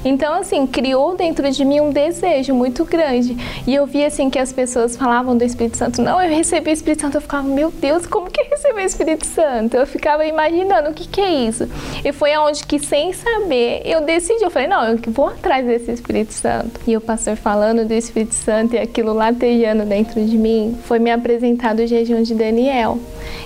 [0.05, 3.37] Então, assim, criou dentro de mim um desejo muito grande.
[3.67, 6.73] E eu via assim que as pessoas falavam do Espírito Santo, não, eu recebi o
[6.73, 9.77] Espírito Santo, eu ficava, meu Deus, como que receber o Espírito Santo?
[9.77, 11.69] Eu ficava imaginando o que, que é isso.
[12.05, 15.93] E foi aonde que sem saber, eu decidi, eu falei, não, eu vou atrás desse
[15.93, 16.81] Espírito Santo.
[16.87, 21.11] E o pastor falando do Espírito Santo e aquilo latejando dentro de mim, foi me
[21.11, 22.99] apresentado o jejum de Daniel.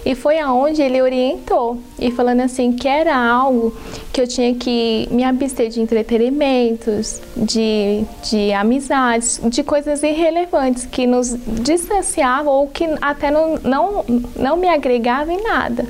[0.05, 3.75] E foi aonde ele orientou, e falando assim que era algo
[4.13, 11.07] que eu tinha que me abster de entretenimentos, de, de amizades, de coisas irrelevantes que
[11.07, 14.05] nos distanciavam ou que até não, não,
[14.37, 15.87] não me agregavam em nada.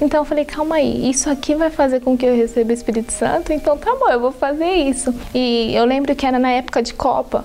[0.00, 3.12] Então eu falei, calma aí, isso aqui vai fazer com que eu receba o Espírito
[3.12, 3.52] Santo?
[3.52, 5.14] Então tá bom, eu vou fazer isso.
[5.34, 7.44] E eu lembro que era na época de Copa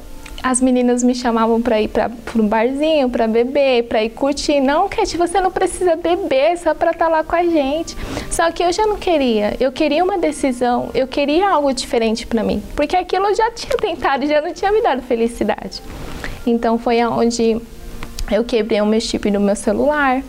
[0.49, 4.61] as meninas me chamavam para ir para um barzinho, para beber, para ir curtir.
[4.61, 7.97] Não, Kate, você não precisa beber só para estar tá lá com a gente.
[8.31, 9.57] Só que eu já não queria.
[9.59, 13.75] Eu queria uma decisão, eu queria algo diferente para mim, porque aquilo eu já tinha
[13.77, 15.81] tentado, já não tinha me dado felicidade.
[16.45, 17.61] Então foi aonde
[18.31, 20.23] eu quebrei o meu chip no meu celular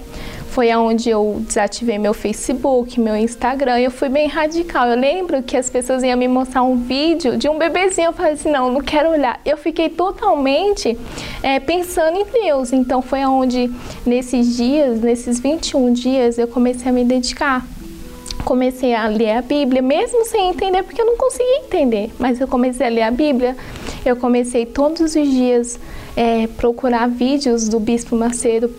[0.59, 3.79] foi aonde eu desativei meu Facebook, meu Instagram.
[3.79, 4.89] Eu fui bem radical.
[4.89, 8.07] Eu lembro que as pessoas iam me mostrar um vídeo de um bebezinho.
[8.07, 9.41] Eu falei assim, não, não quero olhar.
[9.45, 10.99] Eu fiquei totalmente
[11.45, 12.73] é, pensando em Deus.
[12.73, 13.71] Então foi aonde
[14.05, 17.65] nesses dias, nesses 21 dias, eu comecei a me dedicar
[18.49, 22.49] comecei a ler a Bíblia, mesmo sem entender, porque eu não conseguia entender, mas eu
[22.49, 23.55] comecei a ler a Bíblia.
[24.07, 25.79] Eu comecei todos os dias
[26.17, 28.75] é, procurar vídeos do Bispo Macedo,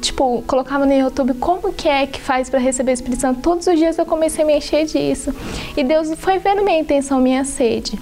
[0.00, 3.40] tipo, colocava no YouTube como que é que faz para receber o Espírito Santo.
[3.42, 5.32] Todos os dias eu comecei a me encher disso.
[5.76, 7.96] E Deus foi vendo minha intenção, minha sede.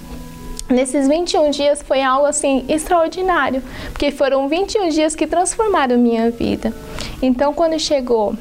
[0.67, 6.73] Nesses 21 dias foi algo assim extraordinário, porque foram 21 dias que transformaram minha vida.
[7.21, 8.33] Então, quando chegou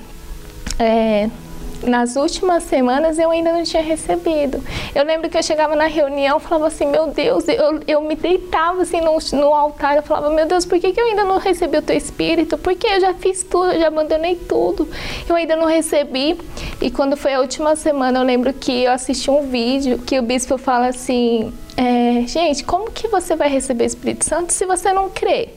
[0.79, 1.29] é,
[1.87, 4.63] nas últimas semanas eu ainda não tinha recebido.
[4.95, 8.83] Eu lembro que eu chegava na reunião falava assim, meu Deus, eu, eu me deitava
[8.83, 11.79] assim no, no altar, eu falava, meu Deus, por que, que eu ainda não recebi
[11.79, 12.59] o teu Espírito?
[12.59, 14.89] Porque eu já fiz tudo, eu já abandonei tudo,
[15.29, 16.39] eu ainda não recebi.
[16.81, 20.23] E quando foi a última semana, eu lembro que eu assisti um vídeo que o
[20.23, 24.93] bispo fala assim, é, gente, como que você vai receber o Espírito Santo se você
[24.93, 25.49] não crê?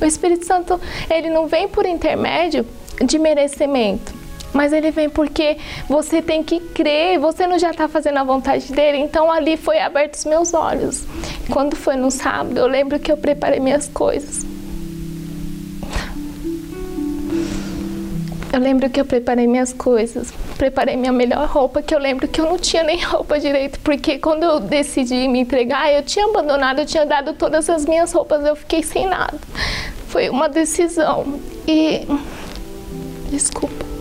[0.00, 2.64] O Espírito Santo, ele não vem por intermédio
[3.04, 4.17] de merecimento
[4.52, 5.58] mas ele vem porque
[5.88, 8.98] você tem que crer, você não já está fazendo a vontade dele.
[8.98, 11.04] Então ali foi aberto os meus olhos.
[11.50, 14.46] Quando foi no sábado, eu lembro que eu preparei minhas coisas.
[18.50, 22.40] Eu lembro que eu preparei minhas coisas, preparei minha melhor roupa, que eu lembro que
[22.40, 26.78] eu não tinha nem roupa direito, porque quando eu decidi me entregar, eu tinha abandonado,
[26.78, 29.38] eu tinha dado todas as minhas roupas, eu fiquei sem nada.
[30.08, 32.08] Foi uma decisão e
[33.30, 33.97] desculpa.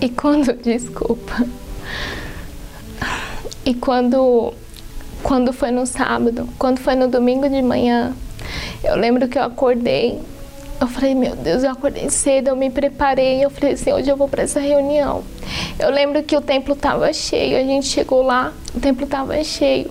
[0.00, 1.46] E quando, desculpa.
[3.64, 4.54] E quando
[5.22, 8.14] quando foi no sábado, quando foi no domingo de manhã,
[8.84, 10.20] eu lembro que eu acordei.
[10.80, 13.44] Eu falei, meu Deus, eu acordei cedo, eu me preparei.
[13.44, 15.24] Eu falei assim, hoje eu vou para essa reunião.
[15.78, 19.90] Eu lembro que o templo estava cheio, a gente chegou lá, o templo estava cheio.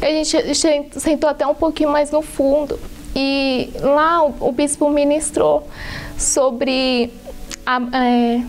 [0.00, 2.78] A gente sentou até um pouquinho mais no fundo.
[3.14, 5.66] E lá o, o bispo ministrou
[6.18, 7.10] sobre
[7.64, 8.42] a, é,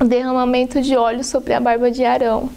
[0.00, 2.50] derramamento de óleo sobre a barba de Arão.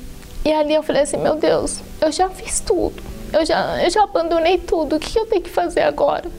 [0.46, 2.96] E ali eu falei assim, meu Deus, eu já fiz tudo.
[3.34, 4.96] Eu já, eu já abandonei tudo.
[4.96, 6.30] O que eu tenho que fazer agora?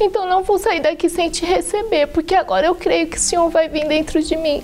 [0.00, 3.48] Então não vou sair daqui sem te receber, porque agora eu creio que o Senhor
[3.50, 4.62] vai vir dentro de mim.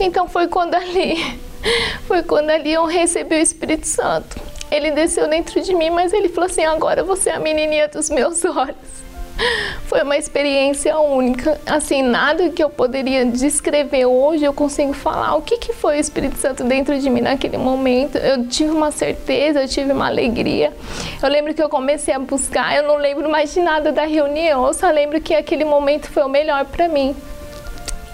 [0.00, 1.16] Então foi quando ali,
[2.08, 4.40] foi quando ali eu recebi o Espírito Santo.
[4.70, 8.10] Ele desceu dentro de mim, mas ele falou assim: agora você é a menininha dos
[8.10, 8.76] meus olhos.
[9.86, 11.60] Foi uma experiência única.
[11.66, 15.34] Assim, nada que eu poderia descrever hoje eu consigo falar.
[15.36, 18.18] O que, que foi o Espírito Santo dentro de mim naquele momento?
[18.18, 20.72] Eu tive uma certeza, eu tive uma alegria.
[21.22, 24.66] Eu lembro que eu comecei a buscar, eu não lembro mais de nada da reunião,
[24.66, 27.14] eu só lembro que aquele momento foi o melhor para mim.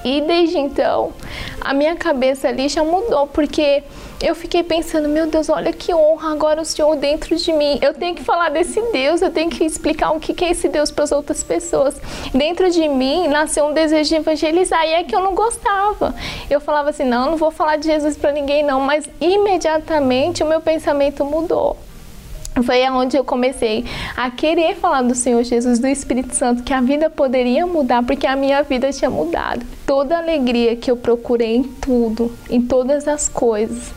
[0.05, 1.12] E desde então,
[1.61, 3.82] a minha cabeça ali já mudou, porque
[4.20, 7.78] eu fiquei pensando, meu Deus, olha que honra agora o Senhor dentro de mim.
[7.82, 10.90] Eu tenho que falar desse Deus, eu tenho que explicar o que é esse Deus
[10.90, 12.00] para as outras pessoas.
[12.32, 16.14] Dentro de mim nasceu um desejo de evangelizar e é que eu não gostava.
[16.48, 20.46] Eu falava assim, não, não vou falar de Jesus para ninguém não, mas imediatamente o
[20.46, 21.76] meu pensamento mudou.
[22.61, 23.84] Foi aonde eu comecei
[24.16, 28.26] a querer falar do Senhor Jesus, do Espírito Santo, que a vida poderia mudar, porque
[28.26, 29.64] a minha vida tinha mudado.
[29.86, 33.92] Toda a alegria que eu procurei em tudo, em todas as coisas,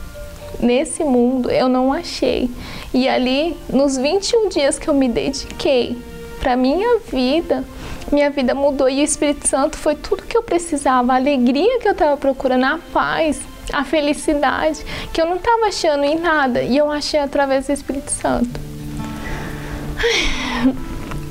[0.60, 2.50] nesse mundo, eu não achei.
[2.94, 5.98] E ali, nos 21 dias que eu me dediquei
[6.40, 7.64] para minha vida,
[8.12, 11.88] minha vida mudou e o Espírito Santo foi tudo que eu precisava, a alegria que
[11.88, 13.42] eu estava procurando, a paz,
[13.72, 18.12] a felicidade que eu não estava achando em nada e eu achei através do Espírito
[18.12, 18.60] Santo.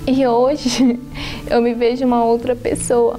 [0.06, 1.00] E hoje
[1.48, 3.18] eu me vejo uma outra pessoa.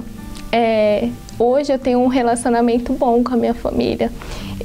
[0.51, 4.12] É, hoje eu tenho um relacionamento bom com a minha família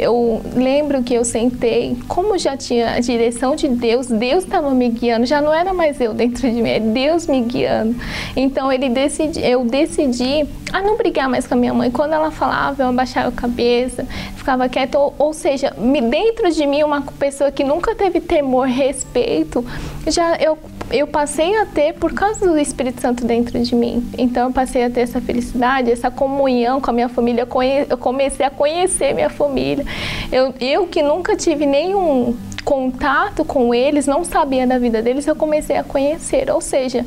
[0.00, 4.88] eu lembro que eu sentei, como já tinha a direção de Deus, Deus estava me
[4.88, 7.94] guiando, já não era mais eu dentro de mim, é Deus me guiando.
[8.34, 11.90] Então ele decidi, eu decidi a não brigar mais com a minha mãe.
[11.90, 14.06] Quando ela falava, eu abaixava a cabeça,
[14.36, 15.74] ficava quieta, ou, ou seja,
[16.08, 19.64] dentro de mim uma pessoa que nunca teve temor, respeito,
[20.06, 20.56] já eu
[20.90, 24.08] eu passei a ter por causa do Espírito Santo dentro de mim.
[24.18, 27.46] Então eu passei a ter essa felicidade, essa comunhão com a minha família.
[27.88, 29.84] Eu comecei a conhecer minha família.
[30.32, 35.34] Eu, eu que nunca tive nenhum contato com eles, não sabia da vida deles, eu
[35.36, 36.50] comecei a conhecer.
[36.50, 37.04] Ou seja,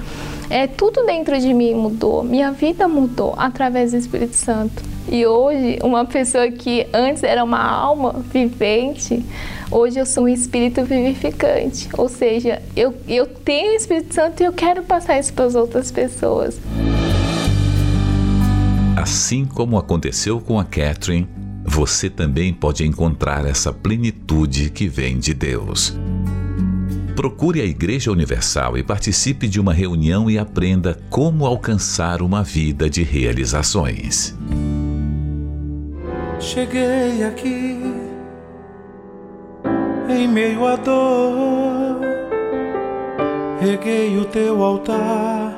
[0.49, 4.83] é, tudo dentro de mim mudou, minha vida mudou através do Espírito Santo.
[5.09, 9.23] E hoje, uma pessoa que antes era uma alma vivente,
[9.75, 14.45] Hoje eu sou um espírito vivificante, ou seja, eu, eu tenho o Espírito Santo e
[14.45, 16.61] eu quero passar isso para as outras pessoas.
[18.95, 21.27] Assim como aconteceu com a Catherine,
[21.65, 25.97] você também pode encontrar essa plenitude que vem de Deus.
[27.15, 32.87] Procure a Igreja Universal e participe de uma reunião e aprenda como alcançar uma vida
[32.87, 34.35] de realizações.
[36.39, 37.82] Cheguei aqui
[40.09, 41.99] em meio à dor.
[43.59, 45.53] Reguei o teu altar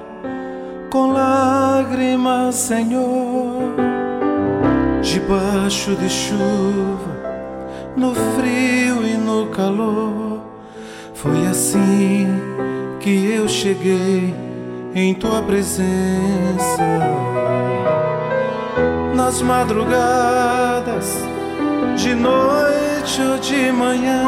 [0.91, 3.73] com lágrimas, Senhor,
[5.01, 7.11] debaixo de chuva,
[7.97, 10.41] no frio e no calor.
[11.13, 12.27] Foi assim
[12.99, 14.33] que eu cheguei
[14.93, 15.85] em tua presença.
[19.15, 21.17] Nas madrugadas,
[21.97, 24.24] de noite ou de manhã.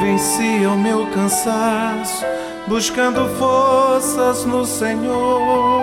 [0.00, 2.24] Venci o meu cansaço,
[2.66, 5.80] buscando forças no Senhor.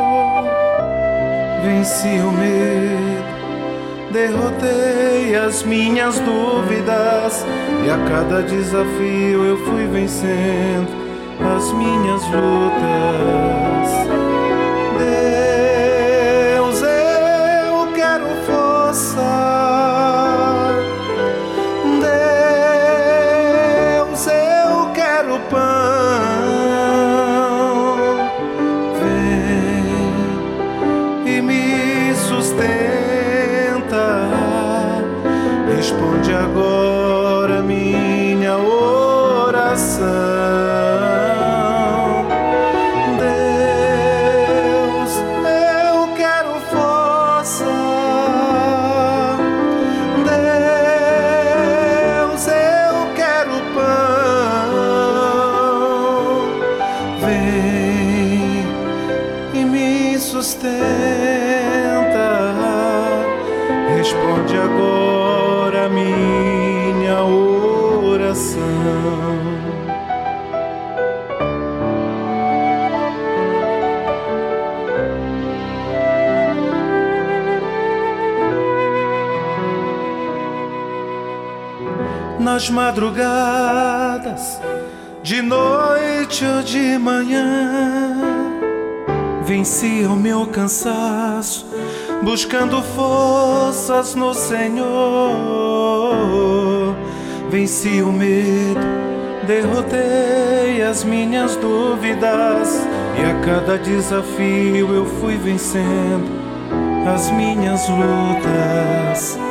[1.63, 7.45] Venci o medo, derrotei as minhas dúvidas,
[7.83, 10.87] e a cada desafio eu fui vencendo
[11.57, 13.60] as minhas lutas.
[82.61, 84.61] Nas madrugadas,
[85.23, 88.19] de noite ou de manhã.
[89.43, 91.65] Venci o meu cansaço,
[92.21, 94.85] buscando forças no Senhor.
[97.49, 98.85] Venci o medo,
[99.47, 102.85] derrotei as minhas dúvidas,
[103.17, 106.29] e a cada desafio eu fui vencendo
[107.11, 109.50] as minhas lutas.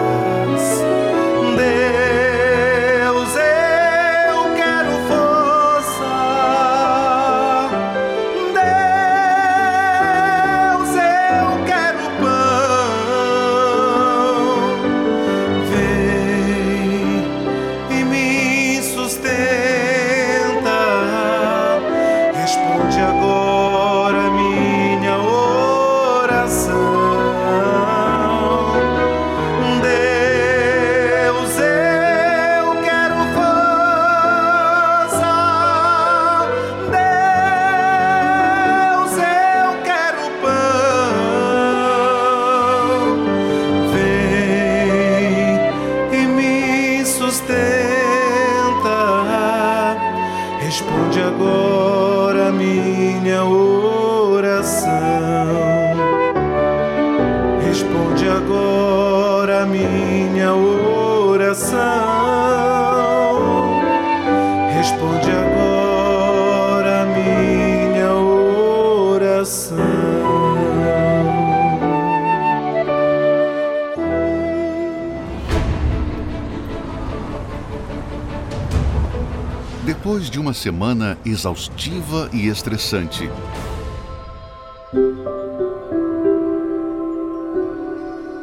[80.61, 83.27] Semana exaustiva e estressante,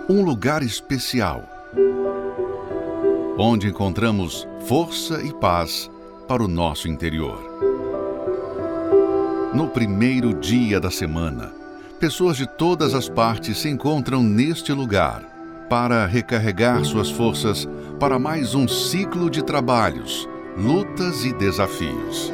[0.08, 1.44] um lugar especial,
[3.38, 5.88] onde encontramos força e paz
[6.26, 7.38] para o nosso interior.
[9.54, 11.52] No primeiro dia da semana,
[12.00, 15.22] pessoas de todas as partes se encontram neste lugar
[15.70, 17.68] para recarregar suas forças
[18.00, 20.28] para mais um ciclo de trabalhos,
[20.58, 22.32] lutas e desafios.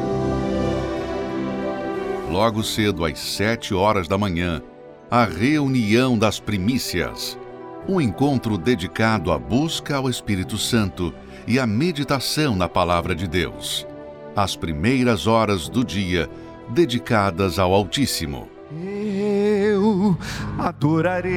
[2.31, 4.63] Logo cedo, às sete horas da manhã,
[5.11, 7.39] a reunião das primícias
[7.87, 11.13] um encontro dedicado à busca ao Espírito Santo
[11.47, 13.87] e à meditação na Palavra de Deus.
[14.35, 16.31] As primeiras horas do dia
[16.71, 18.49] dedicadas ao Altíssimo.
[18.73, 20.17] Eu
[20.59, 21.33] adorarei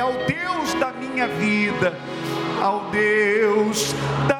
[0.00, 1.94] ao Deus da minha vida,
[2.60, 3.94] ao Deus
[4.26, 4.31] da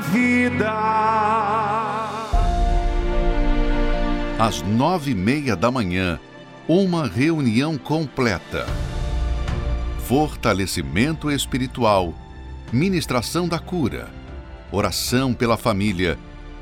[0.00, 0.70] vida.
[4.38, 6.18] Às nove e meia da manhã,
[6.68, 8.66] uma reunião completa.
[10.06, 12.14] Fortalecimento espiritual,
[12.72, 14.08] ministração da cura,
[14.70, 16.18] oração pela família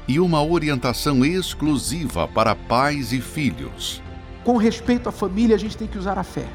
[0.08, 4.02] e uma orientação exclusiva para pais e filhos.
[4.44, 6.46] Com respeito à família, a gente tem que usar a fé.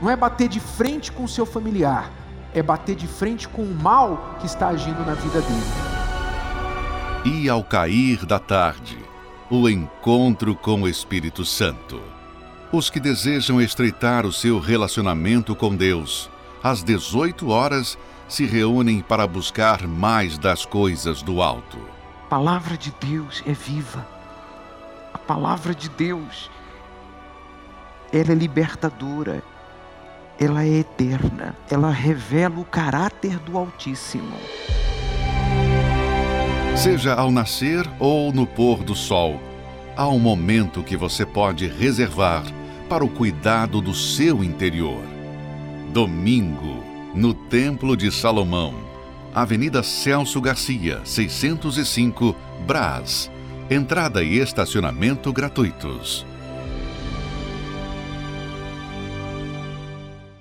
[0.00, 2.10] Não é bater de frente com o seu familiar,
[2.54, 5.90] é bater de frente com o mal que está agindo na vida dele.
[7.24, 8.98] E ao cair da tarde,
[9.50, 12.00] o encontro com o Espírito Santo.
[12.72, 16.30] Os que desejam estreitar o seu relacionamento com Deus,
[16.62, 17.98] às 18 horas,
[18.28, 21.78] se reúnem para buscar mais das coisas do alto.
[22.26, 24.06] A palavra de Deus é viva.
[25.12, 26.48] A palavra de Deus,
[28.12, 29.42] ela é libertadora.
[30.40, 31.54] Ela é eterna.
[31.70, 34.38] Ela revela o caráter do Altíssimo.
[36.74, 39.38] Seja ao nascer ou no pôr do sol,
[39.94, 42.42] há um momento que você pode reservar
[42.88, 45.04] para o cuidado do seu interior.
[45.92, 46.82] Domingo,
[47.14, 48.72] no Templo de Salomão,
[49.34, 52.34] Avenida Celso Garcia, 605,
[52.66, 53.30] Brás.
[53.68, 56.24] Entrada e estacionamento gratuitos.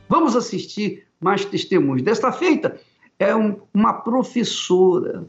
[0.09, 2.01] Vamos assistir mais testemunhos.
[2.01, 2.79] Desta feita
[3.19, 5.23] é um, uma professora,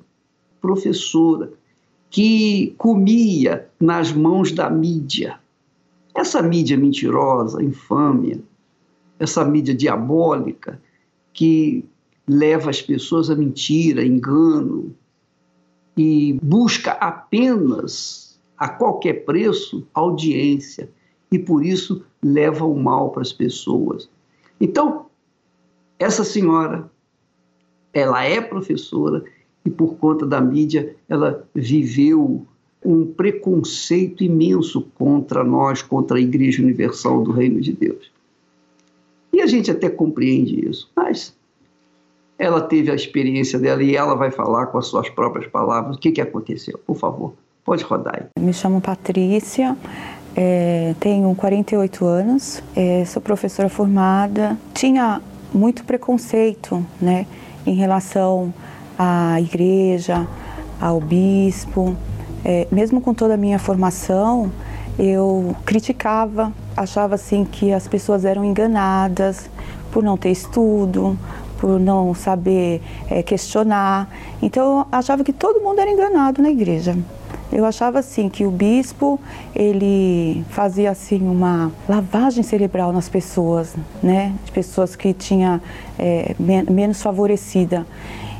[0.58, 1.52] professora,
[2.08, 5.38] que comia nas mãos da mídia.
[6.14, 8.40] Essa mídia mentirosa, infâmia,
[9.18, 10.80] essa mídia diabólica
[11.34, 11.84] que
[12.26, 14.94] leva as pessoas a mentira, engano
[15.96, 20.88] e busca apenas a qualquer preço audiência
[21.30, 24.08] e por isso leva o mal para as pessoas.
[24.60, 25.06] Então,
[25.98, 26.90] essa senhora,
[27.92, 29.24] ela é professora
[29.64, 32.46] e por conta da mídia ela viveu
[32.84, 38.10] um preconceito imenso contra nós, contra a Igreja Universal do Reino de Deus.
[39.32, 41.36] E a gente até compreende isso, mas
[42.38, 45.98] ela teve a experiência dela e ela vai falar com as suas próprias palavras o
[46.00, 46.80] que, que aconteceu.
[46.86, 47.34] Por favor,
[47.64, 48.42] pode rodar aí.
[48.42, 49.76] Me chamo Patrícia,
[50.36, 54.56] é, tenho 48 anos, é, sou professora formada.
[54.72, 55.20] Tinha
[55.52, 57.26] muito preconceito né,
[57.66, 58.52] em relação
[58.98, 60.26] à igreja,
[60.80, 61.96] ao bispo,
[62.44, 64.50] é, mesmo com toda a minha formação,
[64.98, 69.50] eu criticava, achava assim que as pessoas eram enganadas
[69.90, 71.18] por não ter estudo,
[71.58, 74.08] por não saber é, questionar.
[74.40, 76.96] Então eu achava que todo mundo era enganado na igreja.
[77.52, 79.18] Eu achava assim que o bispo
[79.54, 85.60] ele fazia assim uma lavagem cerebral nas pessoas, né, de pessoas que tinha
[85.98, 87.84] é, menos favorecida.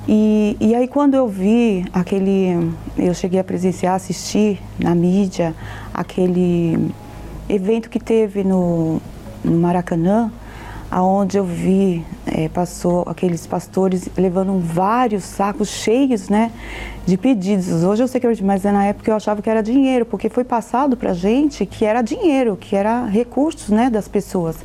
[0.09, 5.55] E, e aí quando eu vi aquele, eu cheguei a presenciar, assistir na mídia
[5.93, 6.91] aquele
[7.49, 9.01] evento que teve no,
[9.45, 10.31] no Maracanã,
[10.91, 16.51] aonde eu vi é, passou aqueles pastores levando vários sacos cheios, né,
[17.07, 17.85] de pedidos.
[17.85, 20.45] Hoje eu sei que eu, mas na época eu achava que era dinheiro, porque foi
[20.45, 24.57] passado para gente que era dinheiro, que era recursos, né, das pessoas.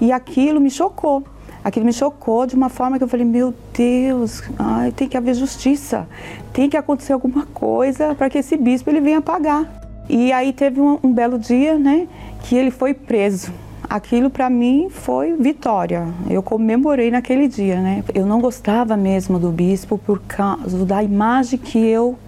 [0.00, 1.22] E aquilo me chocou
[1.64, 5.34] aquilo me chocou de uma forma que eu falei, meu Deus, ai, tem que haver
[5.34, 6.06] justiça,
[6.52, 9.66] tem que acontecer alguma coisa para que esse bispo ele venha pagar.
[10.06, 12.06] E aí teve um, um, belo dia, né,
[12.42, 13.50] que ele foi preso.
[13.94, 16.08] Aquilo para mim foi vitória.
[16.28, 18.02] Eu comemorei naquele dia, né?
[18.12, 22.18] Eu não gostava mesmo do bispo por causa da imagem que eu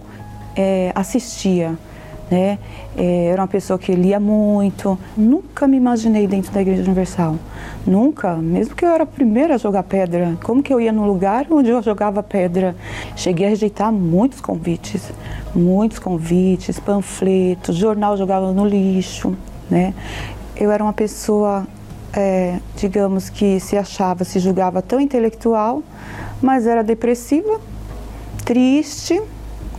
[0.55, 1.77] é, assistia
[2.29, 2.59] né?
[2.95, 4.97] É, era uma pessoa que lia muito.
[5.15, 7.35] Nunca me imaginei dentro da Igreja Universal.
[7.85, 10.37] Nunca, mesmo que eu era a primeira a jogar pedra.
[10.43, 12.75] Como que eu ia no lugar onde eu jogava pedra?
[13.15, 15.11] Cheguei a rejeitar muitos convites,
[15.55, 19.35] muitos convites, panfletos, jornal jogava no lixo,
[19.69, 19.93] né?
[20.59, 21.67] Eu era uma pessoa,
[22.13, 25.83] é, digamos que se achava, se julgava tão intelectual,
[26.41, 27.59] mas era depressiva,
[28.43, 29.21] triste,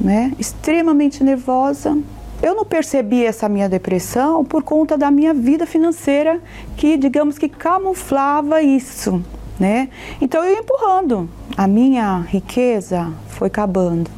[0.01, 0.33] né?
[0.39, 1.99] Extremamente nervosa,
[2.41, 6.41] eu não percebi essa minha depressão por conta da minha vida financeira,
[6.77, 9.21] que digamos que camuflava isso,
[9.59, 9.89] né?
[10.21, 11.29] Então eu ia empurrando.
[11.57, 14.09] A minha riqueza foi acabando.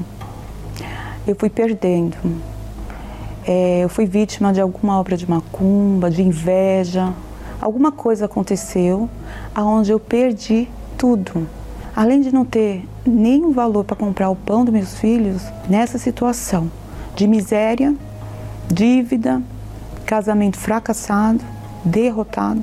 [1.27, 2.17] Eu fui perdendo.
[3.53, 7.13] É, eu fui vítima de alguma obra de macumba, de inveja.
[7.61, 9.11] Alguma coisa aconteceu
[9.53, 11.49] aonde eu perdi tudo.
[11.97, 16.71] Além de não ter nenhum valor para comprar o pão dos meus filhos, nessa situação
[17.17, 17.93] de miséria,
[18.69, 19.43] dívida,
[20.07, 21.41] casamento fracassado,
[21.85, 22.63] derrotado,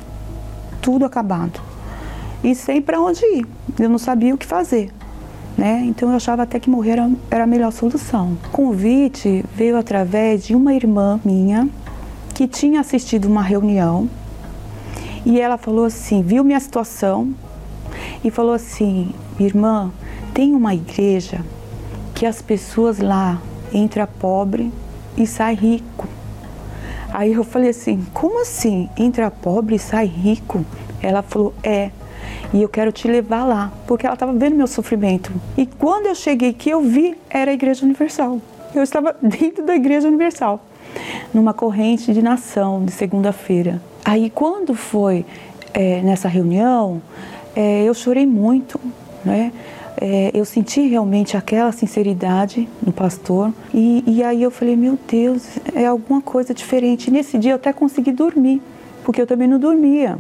[0.82, 1.60] tudo acabado.
[2.42, 3.46] E sem para onde ir.
[3.78, 4.90] Eu não sabia o que fazer.
[5.58, 5.84] Né?
[5.86, 7.00] Então eu achava até que morrer
[7.32, 8.38] era, a melhor solução.
[8.46, 11.68] O convite veio através de uma irmã minha
[12.34, 14.08] que tinha assistido uma reunião
[15.26, 17.34] e ela falou assim, viu minha situação
[18.24, 19.92] e falou assim, irmã,
[20.34, 21.44] tem uma igreja
[22.14, 23.42] que as pessoas lá
[23.74, 24.72] entram pobre
[25.18, 26.08] e sai rico.
[27.12, 28.90] Aí eu falei assim: como assim?
[28.98, 30.66] Entra pobre e sai rico?
[31.02, 31.92] Ela falou: é.
[32.54, 35.32] E eu quero te levar lá, porque ela estava vendo meu sofrimento.
[35.58, 38.40] E quando eu cheguei que eu vi, era a Igreja Universal.
[38.74, 40.62] Eu estava dentro da Igreja Universal,
[41.34, 43.82] numa corrente de nação de segunda-feira.
[44.06, 45.26] Aí quando foi
[45.74, 47.02] é, nessa reunião,
[47.56, 48.80] é, eu chorei muito,
[49.26, 49.52] né?
[50.00, 55.44] é, eu senti realmente aquela sinceridade no pastor e, e aí eu falei, meu Deus,
[55.74, 57.08] é alguma coisa diferente.
[57.08, 58.62] E nesse dia eu até consegui dormir,
[59.04, 60.18] porque eu também não dormia.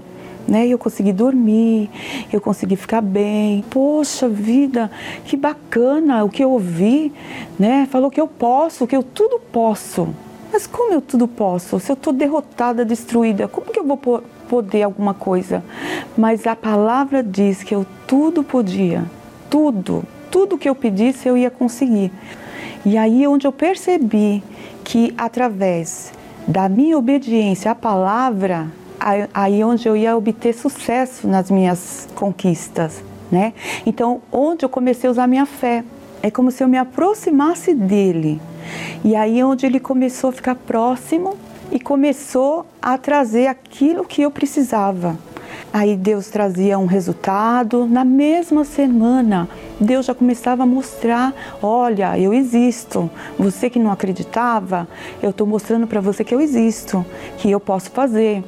[0.47, 0.67] Né?
[0.67, 1.89] Eu consegui dormir,
[2.31, 3.63] eu consegui ficar bem.
[3.69, 4.89] Poxa vida,
[5.25, 7.11] que bacana o que eu ouvi,
[7.59, 7.87] né?
[7.91, 10.07] Falou que eu posso, que eu tudo posso.
[10.51, 11.79] Mas como eu tudo posso?
[11.79, 13.97] Se eu estou derrotada, destruída, como que eu vou
[14.47, 15.63] poder alguma coisa?
[16.17, 19.03] Mas a palavra diz que eu tudo podia
[19.49, 22.11] tudo, tudo que eu pedisse eu ia conseguir.
[22.85, 24.43] E aí onde eu percebi
[24.83, 26.11] que através
[26.47, 28.67] da minha obediência à palavra,
[28.99, 33.53] aí onde eu ia obter sucesso nas minhas conquistas, né?
[33.85, 35.83] Então, onde eu comecei a usar minha fé,
[36.21, 38.41] é como se eu me aproximasse dele.
[39.03, 41.35] E aí onde ele começou a ficar próximo
[41.71, 45.17] e começou a trazer aquilo que eu precisava.
[45.71, 47.85] Aí Deus trazia um resultado.
[47.85, 49.47] Na mesma semana,
[49.79, 53.09] Deus já começava a mostrar: olha, eu existo.
[53.37, 54.87] Você que não acreditava,
[55.21, 57.05] eu estou mostrando para você que eu existo,
[57.37, 58.43] que eu posso fazer,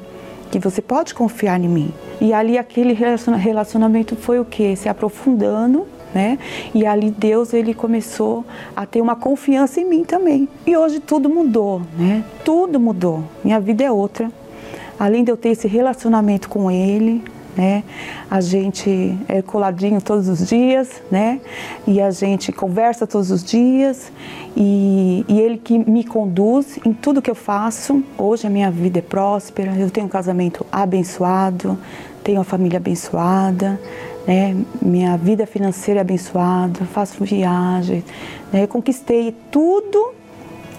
[0.50, 1.92] que você pode confiar em mim.
[2.20, 4.76] E ali aquele relacionamento foi o que?
[4.76, 5.86] Se aprofundando.
[6.12, 6.40] Né?
[6.74, 8.44] E ali Deus ele começou
[8.74, 10.48] a ter uma confiança em mim também.
[10.66, 12.24] E hoje tudo mudou, né?
[12.44, 13.22] Tudo mudou.
[13.44, 14.28] Minha vida é outra
[15.00, 17.24] além de eu ter esse relacionamento com ele,
[17.60, 17.84] né?
[18.30, 21.38] A gente é coladinho todos os dias, né?
[21.86, 24.10] E a gente conversa todos os dias
[24.56, 28.02] e, e, ele que me conduz em tudo que eu faço.
[28.16, 31.78] Hoje a minha vida é próspera, eu tenho um casamento abençoado,
[32.24, 33.78] tenho uma família abençoada,
[34.26, 34.56] né?
[34.80, 38.04] Minha vida financeira é abençoada, faço viagens,
[38.50, 38.66] né?
[38.66, 40.14] conquistei tudo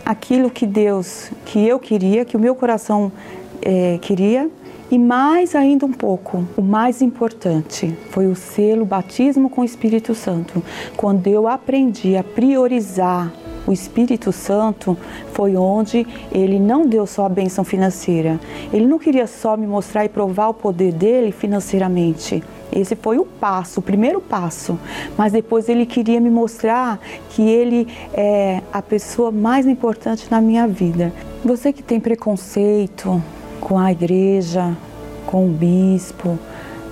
[0.03, 3.11] aquilo que Deus, que eu queria, que o meu coração
[3.61, 4.49] é, queria.
[4.91, 10.13] E mais ainda um pouco, o mais importante foi o selo batismo com o Espírito
[10.13, 10.61] Santo.
[10.97, 13.31] Quando eu aprendi a priorizar
[13.65, 14.97] o Espírito Santo,
[15.31, 18.37] foi onde ele não deu só a benção financeira.
[18.73, 22.43] Ele não queria só me mostrar e provar o poder dele financeiramente.
[22.69, 24.77] Esse foi o passo, o primeiro passo.
[25.17, 30.67] Mas depois ele queria me mostrar que ele é a pessoa mais importante na minha
[30.67, 31.13] vida.
[31.45, 33.21] Você que tem preconceito,
[33.61, 34.75] com a igreja,
[35.25, 36.37] com o bispo,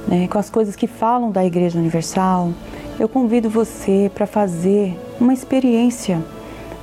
[0.07, 2.51] né, com as coisas que falam da Igreja Universal,
[2.99, 6.23] eu convido você para fazer uma experiência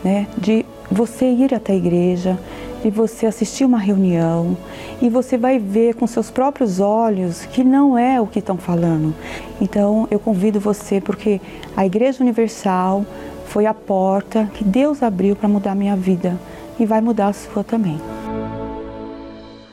[0.05, 2.39] né, de você ir até a igreja,
[2.83, 4.57] de você assistir uma reunião
[5.03, 9.15] e você vai ver com seus próprios olhos que não é o que estão falando.
[9.61, 11.41] Então eu convido você porque
[11.77, 13.05] a Igreja Universal
[13.47, 16.39] foi a porta que Deus abriu para mudar a minha vida
[16.79, 17.99] e vai mudar a sua também.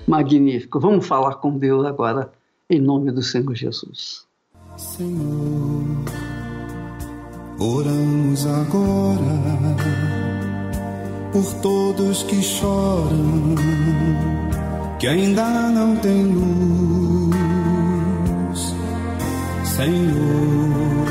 [0.07, 0.79] Magnífico.
[0.79, 2.31] Vamos falar com Deus agora,
[2.69, 4.25] em nome do Senhor Jesus.
[4.77, 5.83] Senhor,
[7.59, 9.75] oramos agora
[11.31, 13.55] por todos que choram,
[14.99, 17.33] que ainda não têm luz.
[19.63, 21.05] Senhor,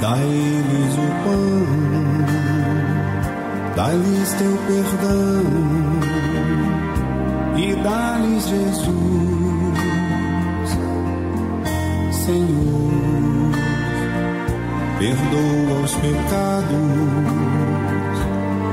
[0.00, 1.66] dai-lhes o pão,
[3.76, 6.09] dai-lhes teu perdão
[7.62, 8.88] e dá-lhes Jesus,
[12.24, 13.52] Senhor,
[14.98, 16.70] perdoa os pecados,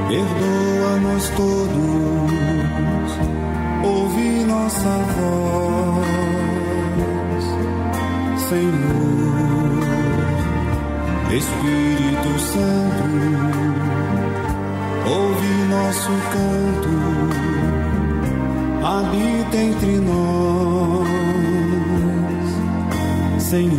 [0.07, 2.31] perdoa-nos todos,
[3.83, 6.07] ouve nossa voz,
[8.47, 9.83] Senhor,
[11.35, 13.03] Espírito Santo,
[15.05, 17.56] ouve nosso canto
[18.87, 21.07] habita entre nós,
[23.43, 23.75] Senhor,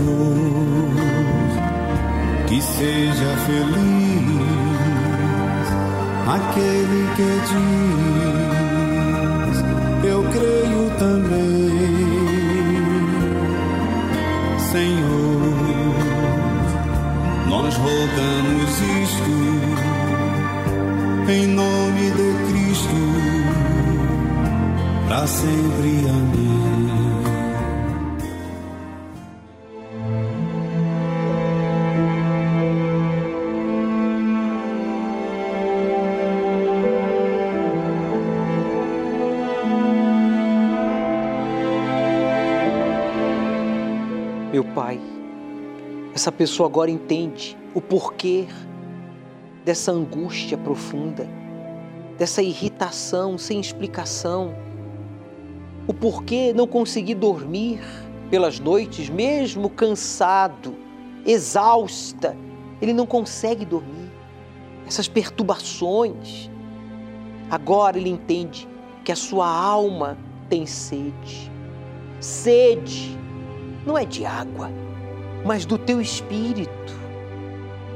[2.46, 4.28] que seja feliz
[6.28, 7.68] aquele que diz:
[10.04, 11.72] Eu creio também,
[14.70, 15.54] Senhor,
[17.48, 19.36] nós rogamos isto
[21.30, 23.37] em nome de Cristo
[25.18, 26.08] para sempre.
[26.08, 26.48] Amém.
[44.52, 45.00] Meu Pai,
[46.14, 48.46] essa pessoa agora entende o porquê
[49.64, 51.28] dessa angústia profunda,
[52.16, 54.67] dessa irritação sem explicação
[55.88, 57.80] o porquê não conseguir dormir
[58.30, 60.76] pelas noites, mesmo cansado,
[61.24, 62.36] exausta,
[62.80, 64.12] ele não consegue dormir.
[64.86, 66.50] Essas perturbações.
[67.50, 68.68] Agora ele entende
[69.02, 70.18] que a sua alma
[70.50, 71.50] tem sede.
[72.20, 73.18] Sede
[73.86, 74.70] não é de água,
[75.46, 76.98] mas do teu espírito.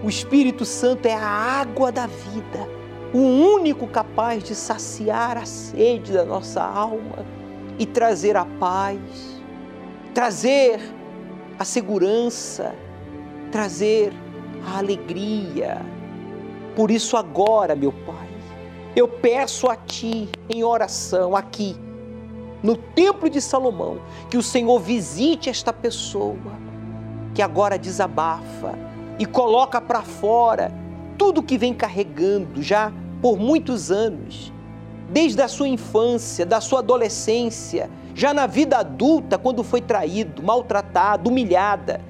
[0.03, 2.69] O Espírito Santo é a água da vida,
[3.13, 7.42] o único capaz de saciar a sede da nossa alma
[7.79, 9.01] e trazer a paz,
[10.15, 10.81] trazer
[11.59, 12.75] a segurança,
[13.51, 14.13] trazer
[14.67, 15.81] a alegria.
[16.75, 18.29] Por isso, agora, meu Pai,
[18.97, 21.77] eu peço a Ti em oração aqui,
[22.63, 24.01] no Templo de Salomão,
[24.31, 26.63] que o Senhor visite esta pessoa
[27.35, 28.79] que agora desabafa
[29.19, 30.73] e coloca para fora
[31.19, 34.53] tudo que vem carregando já por muitos anos
[35.13, 41.29] desde a sua infância, da sua adolescência, já na vida adulta, quando foi traído, maltratado,
[41.29, 42.01] humilhada,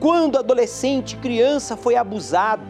[0.00, 2.64] quando adolescente, criança foi abusado,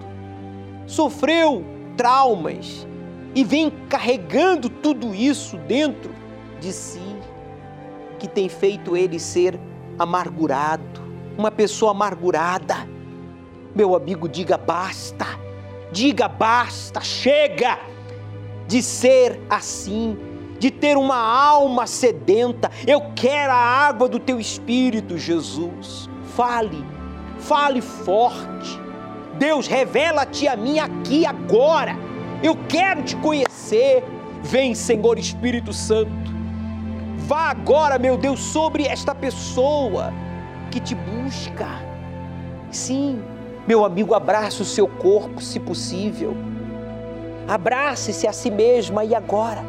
[0.86, 1.64] sofreu
[1.96, 2.84] traumas
[3.32, 6.12] e vem carregando tudo isso dentro
[6.60, 7.16] de si,
[8.18, 9.58] que tem feito ele ser
[9.96, 11.00] amargurado,
[11.38, 12.88] uma pessoa amargurada.
[13.72, 15.26] Meu amigo, diga basta,
[15.92, 17.78] diga basta, chega
[18.70, 20.16] de ser assim,
[20.60, 22.70] de ter uma alma sedenta.
[22.86, 26.08] Eu quero a água do teu espírito, Jesus.
[26.36, 26.86] Fale,
[27.40, 28.80] fale forte.
[29.36, 31.96] Deus, revela-te a mim aqui agora.
[32.44, 34.04] Eu quero te conhecer.
[34.40, 36.30] Vem, Senhor Espírito Santo.
[37.18, 40.12] Vá agora, meu Deus, sobre esta pessoa
[40.70, 41.66] que te busca.
[42.70, 43.20] Sim,
[43.66, 46.49] meu amigo, abraça o seu corpo, se possível
[47.48, 49.64] Abrace-se a si mesma e agora,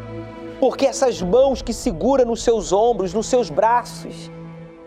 [0.59, 4.31] porque essas mãos que segura nos seus ombros, nos seus braços,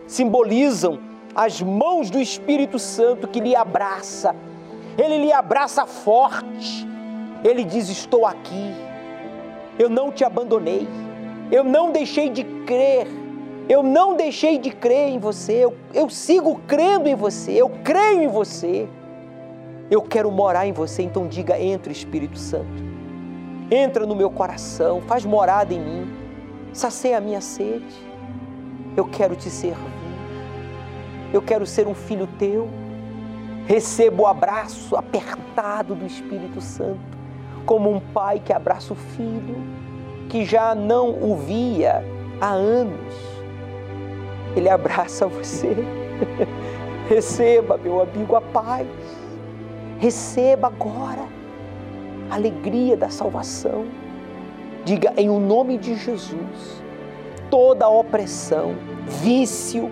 [0.07, 0.99] simbolizam
[1.35, 4.35] as mãos do Espírito Santo que lhe abraça.
[4.97, 6.87] Ele lhe abraça forte.
[7.43, 8.73] Ele diz: Estou aqui.
[9.77, 10.87] Eu não te abandonei.
[11.51, 13.07] Eu não deixei de crer.
[13.67, 15.53] Eu não deixei de crer em você.
[15.53, 17.51] Eu, eu sigo crendo em você.
[17.51, 18.87] Eu creio em você.
[19.89, 22.83] Eu quero morar em você, então diga: entra, Espírito Santo.
[23.69, 26.13] Entra no meu coração, faz morada em mim,
[26.73, 27.93] sacia a minha sede.
[28.97, 29.93] Eu quero te servir.
[31.33, 32.69] Eu quero ser um filho teu.
[33.67, 36.99] Recebo o abraço apertado do Espírito Santo,
[37.65, 39.55] como um pai que abraça o filho
[40.29, 42.03] que já não o via
[42.39, 43.13] há anos.
[44.55, 45.75] Ele abraça você.
[47.09, 48.87] Receba, meu amigo, a paz
[49.99, 51.27] Receba agora
[52.29, 53.85] a alegria da salvação.
[54.83, 56.83] Diga em o nome de Jesus,
[57.49, 58.75] toda opressão,
[59.07, 59.91] vício,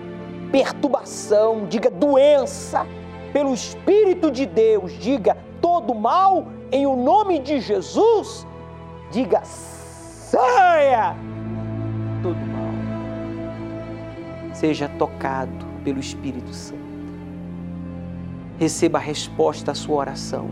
[0.52, 2.86] perturbação, diga doença,
[3.32, 8.46] pelo Espírito de Deus, diga todo mal em o nome de Jesus,
[9.10, 11.16] diga saia
[12.22, 12.72] todo mal.
[14.52, 16.83] Seja tocado pelo Espírito Santo.
[18.58, 20.48] Receba a resposta à sua oração.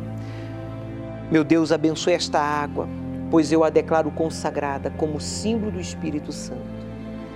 [1.30, 2.88] Meu Deus, abençoe esta água,
[3.30, 6.60] pois eu a declaro consagrada como símbolo do Espírito Santo.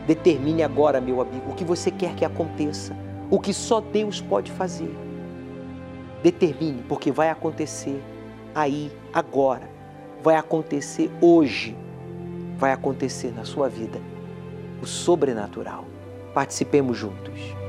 [0.06, 2.96] Determine agora, meu amigo, o que você quer que aconteça,
[3.30, 4.94] o que só Deus pode fazer.
[6.22, 8.02] Determine, porque vai acontecer
[8.54, 9.68] aí, agora.
[10.22, 11.76] Vai acontecer hoje.
[12.58, 14.00] Vai acontecer na sua vida
[14.82, 15.84] o sobrenatural.
[16.34, 17.65] Participemos juntos.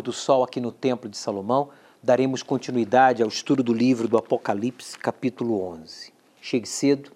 [0.00, 1.68] Pôr do sol aqui no Templo de Salomão,
[2.02, 6.12] daremos continuidade ao estudo do livro do Apocalipse, capítulo 11.
[6.40, 7.12] Chegue cedo,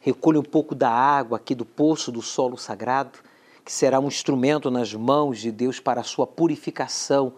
[0.00, 3.18] recolha um pouco da água aqui do poço do solo sagrado,
[3.64, 7.32] que será um instrumento nas mãos de Deus para a sua purificação.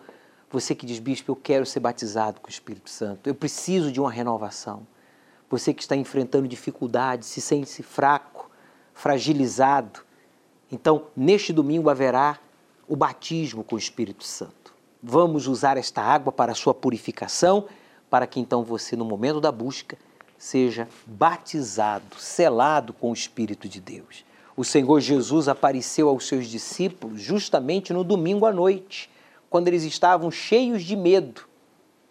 [0.50, 3.98] Você que diz, bispo, eu quero ser batizado com o Espírito Santo, eu preciso de
[3.98, 4.86] uma renovação.
[5.48, 8.50] Você que está enfrentando dificuldades, se sente fraco,
[8.92, 10.00] fragilizado.
[10.70, 12.38] Então, neste domingo haverá
[12.86, 14.61] o batismo com o Espírito Santo.
[15.02, 17.66] Vamos usar esta água para a sua purificação,
[18.08, 19.98] para que então você, no momento da busca,
[20.38, 24.24] seja batizado, selado com o Espírito de Deus.
[24.56, 29.10] O Senhor Jesus apareceu aos seus discípulos justamente no domingo à noite,
[29.50, 31.40] quando eles estavam cheios de medo.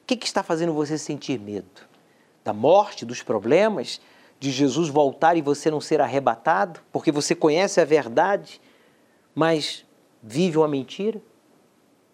[0.04, 1.88] O que, que está fazendo você sentir medo?
[2.44, 4.02] Da morte, dos problemas,
[4.38, 8.60] de Jesus voltar e você não ser arrebatado, porque você conhece a verdade,
[9.34, 9.86] mas
[10.22, 11.22] vive uma mentira?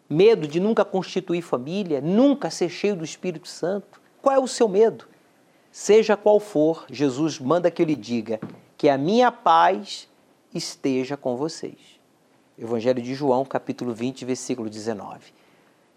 [0.09, 3.99] Medo de nunca constituir família, nunca ser cheio do Espírito Santo?
[4.21, 5.05] Qual é o seu medo?
[5.71, 8.39] Seja qual for, Jesus manda que eu lhe diga
[8.77, 10.07] que a minha paz
[10.53, 11.99] esteja com vocês.
[12.57, 15.33] Evangelho de João, capítulo 20, versículo 19.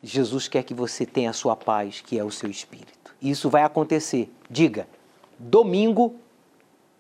[0.02, 3.14] Jesus quer que você tenha a sua paz, que é o seu espírito.
[3.22, 4.30] Isso vai acontecer.
[4.50, 4.88] Diga,
[5.38, 6.16] domingo,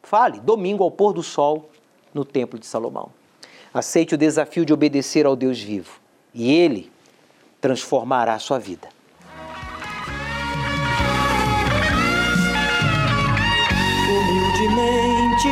[0.02, 1.70] fale, domingo ao pôr do sol
[2.14, 3.10] no Templo de Salomão.
[3.74, 6.00] Aceite o desafio de obedecer ao Deus vivo
[6.34, 6.90] e Ele
[7.60, 8.88] transformará a sua vida.
[14.08, 15.48] Humildemente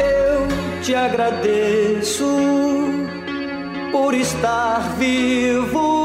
[0.00, 2.26] eu te agradeço
[3.92, 5.97] por estar vivo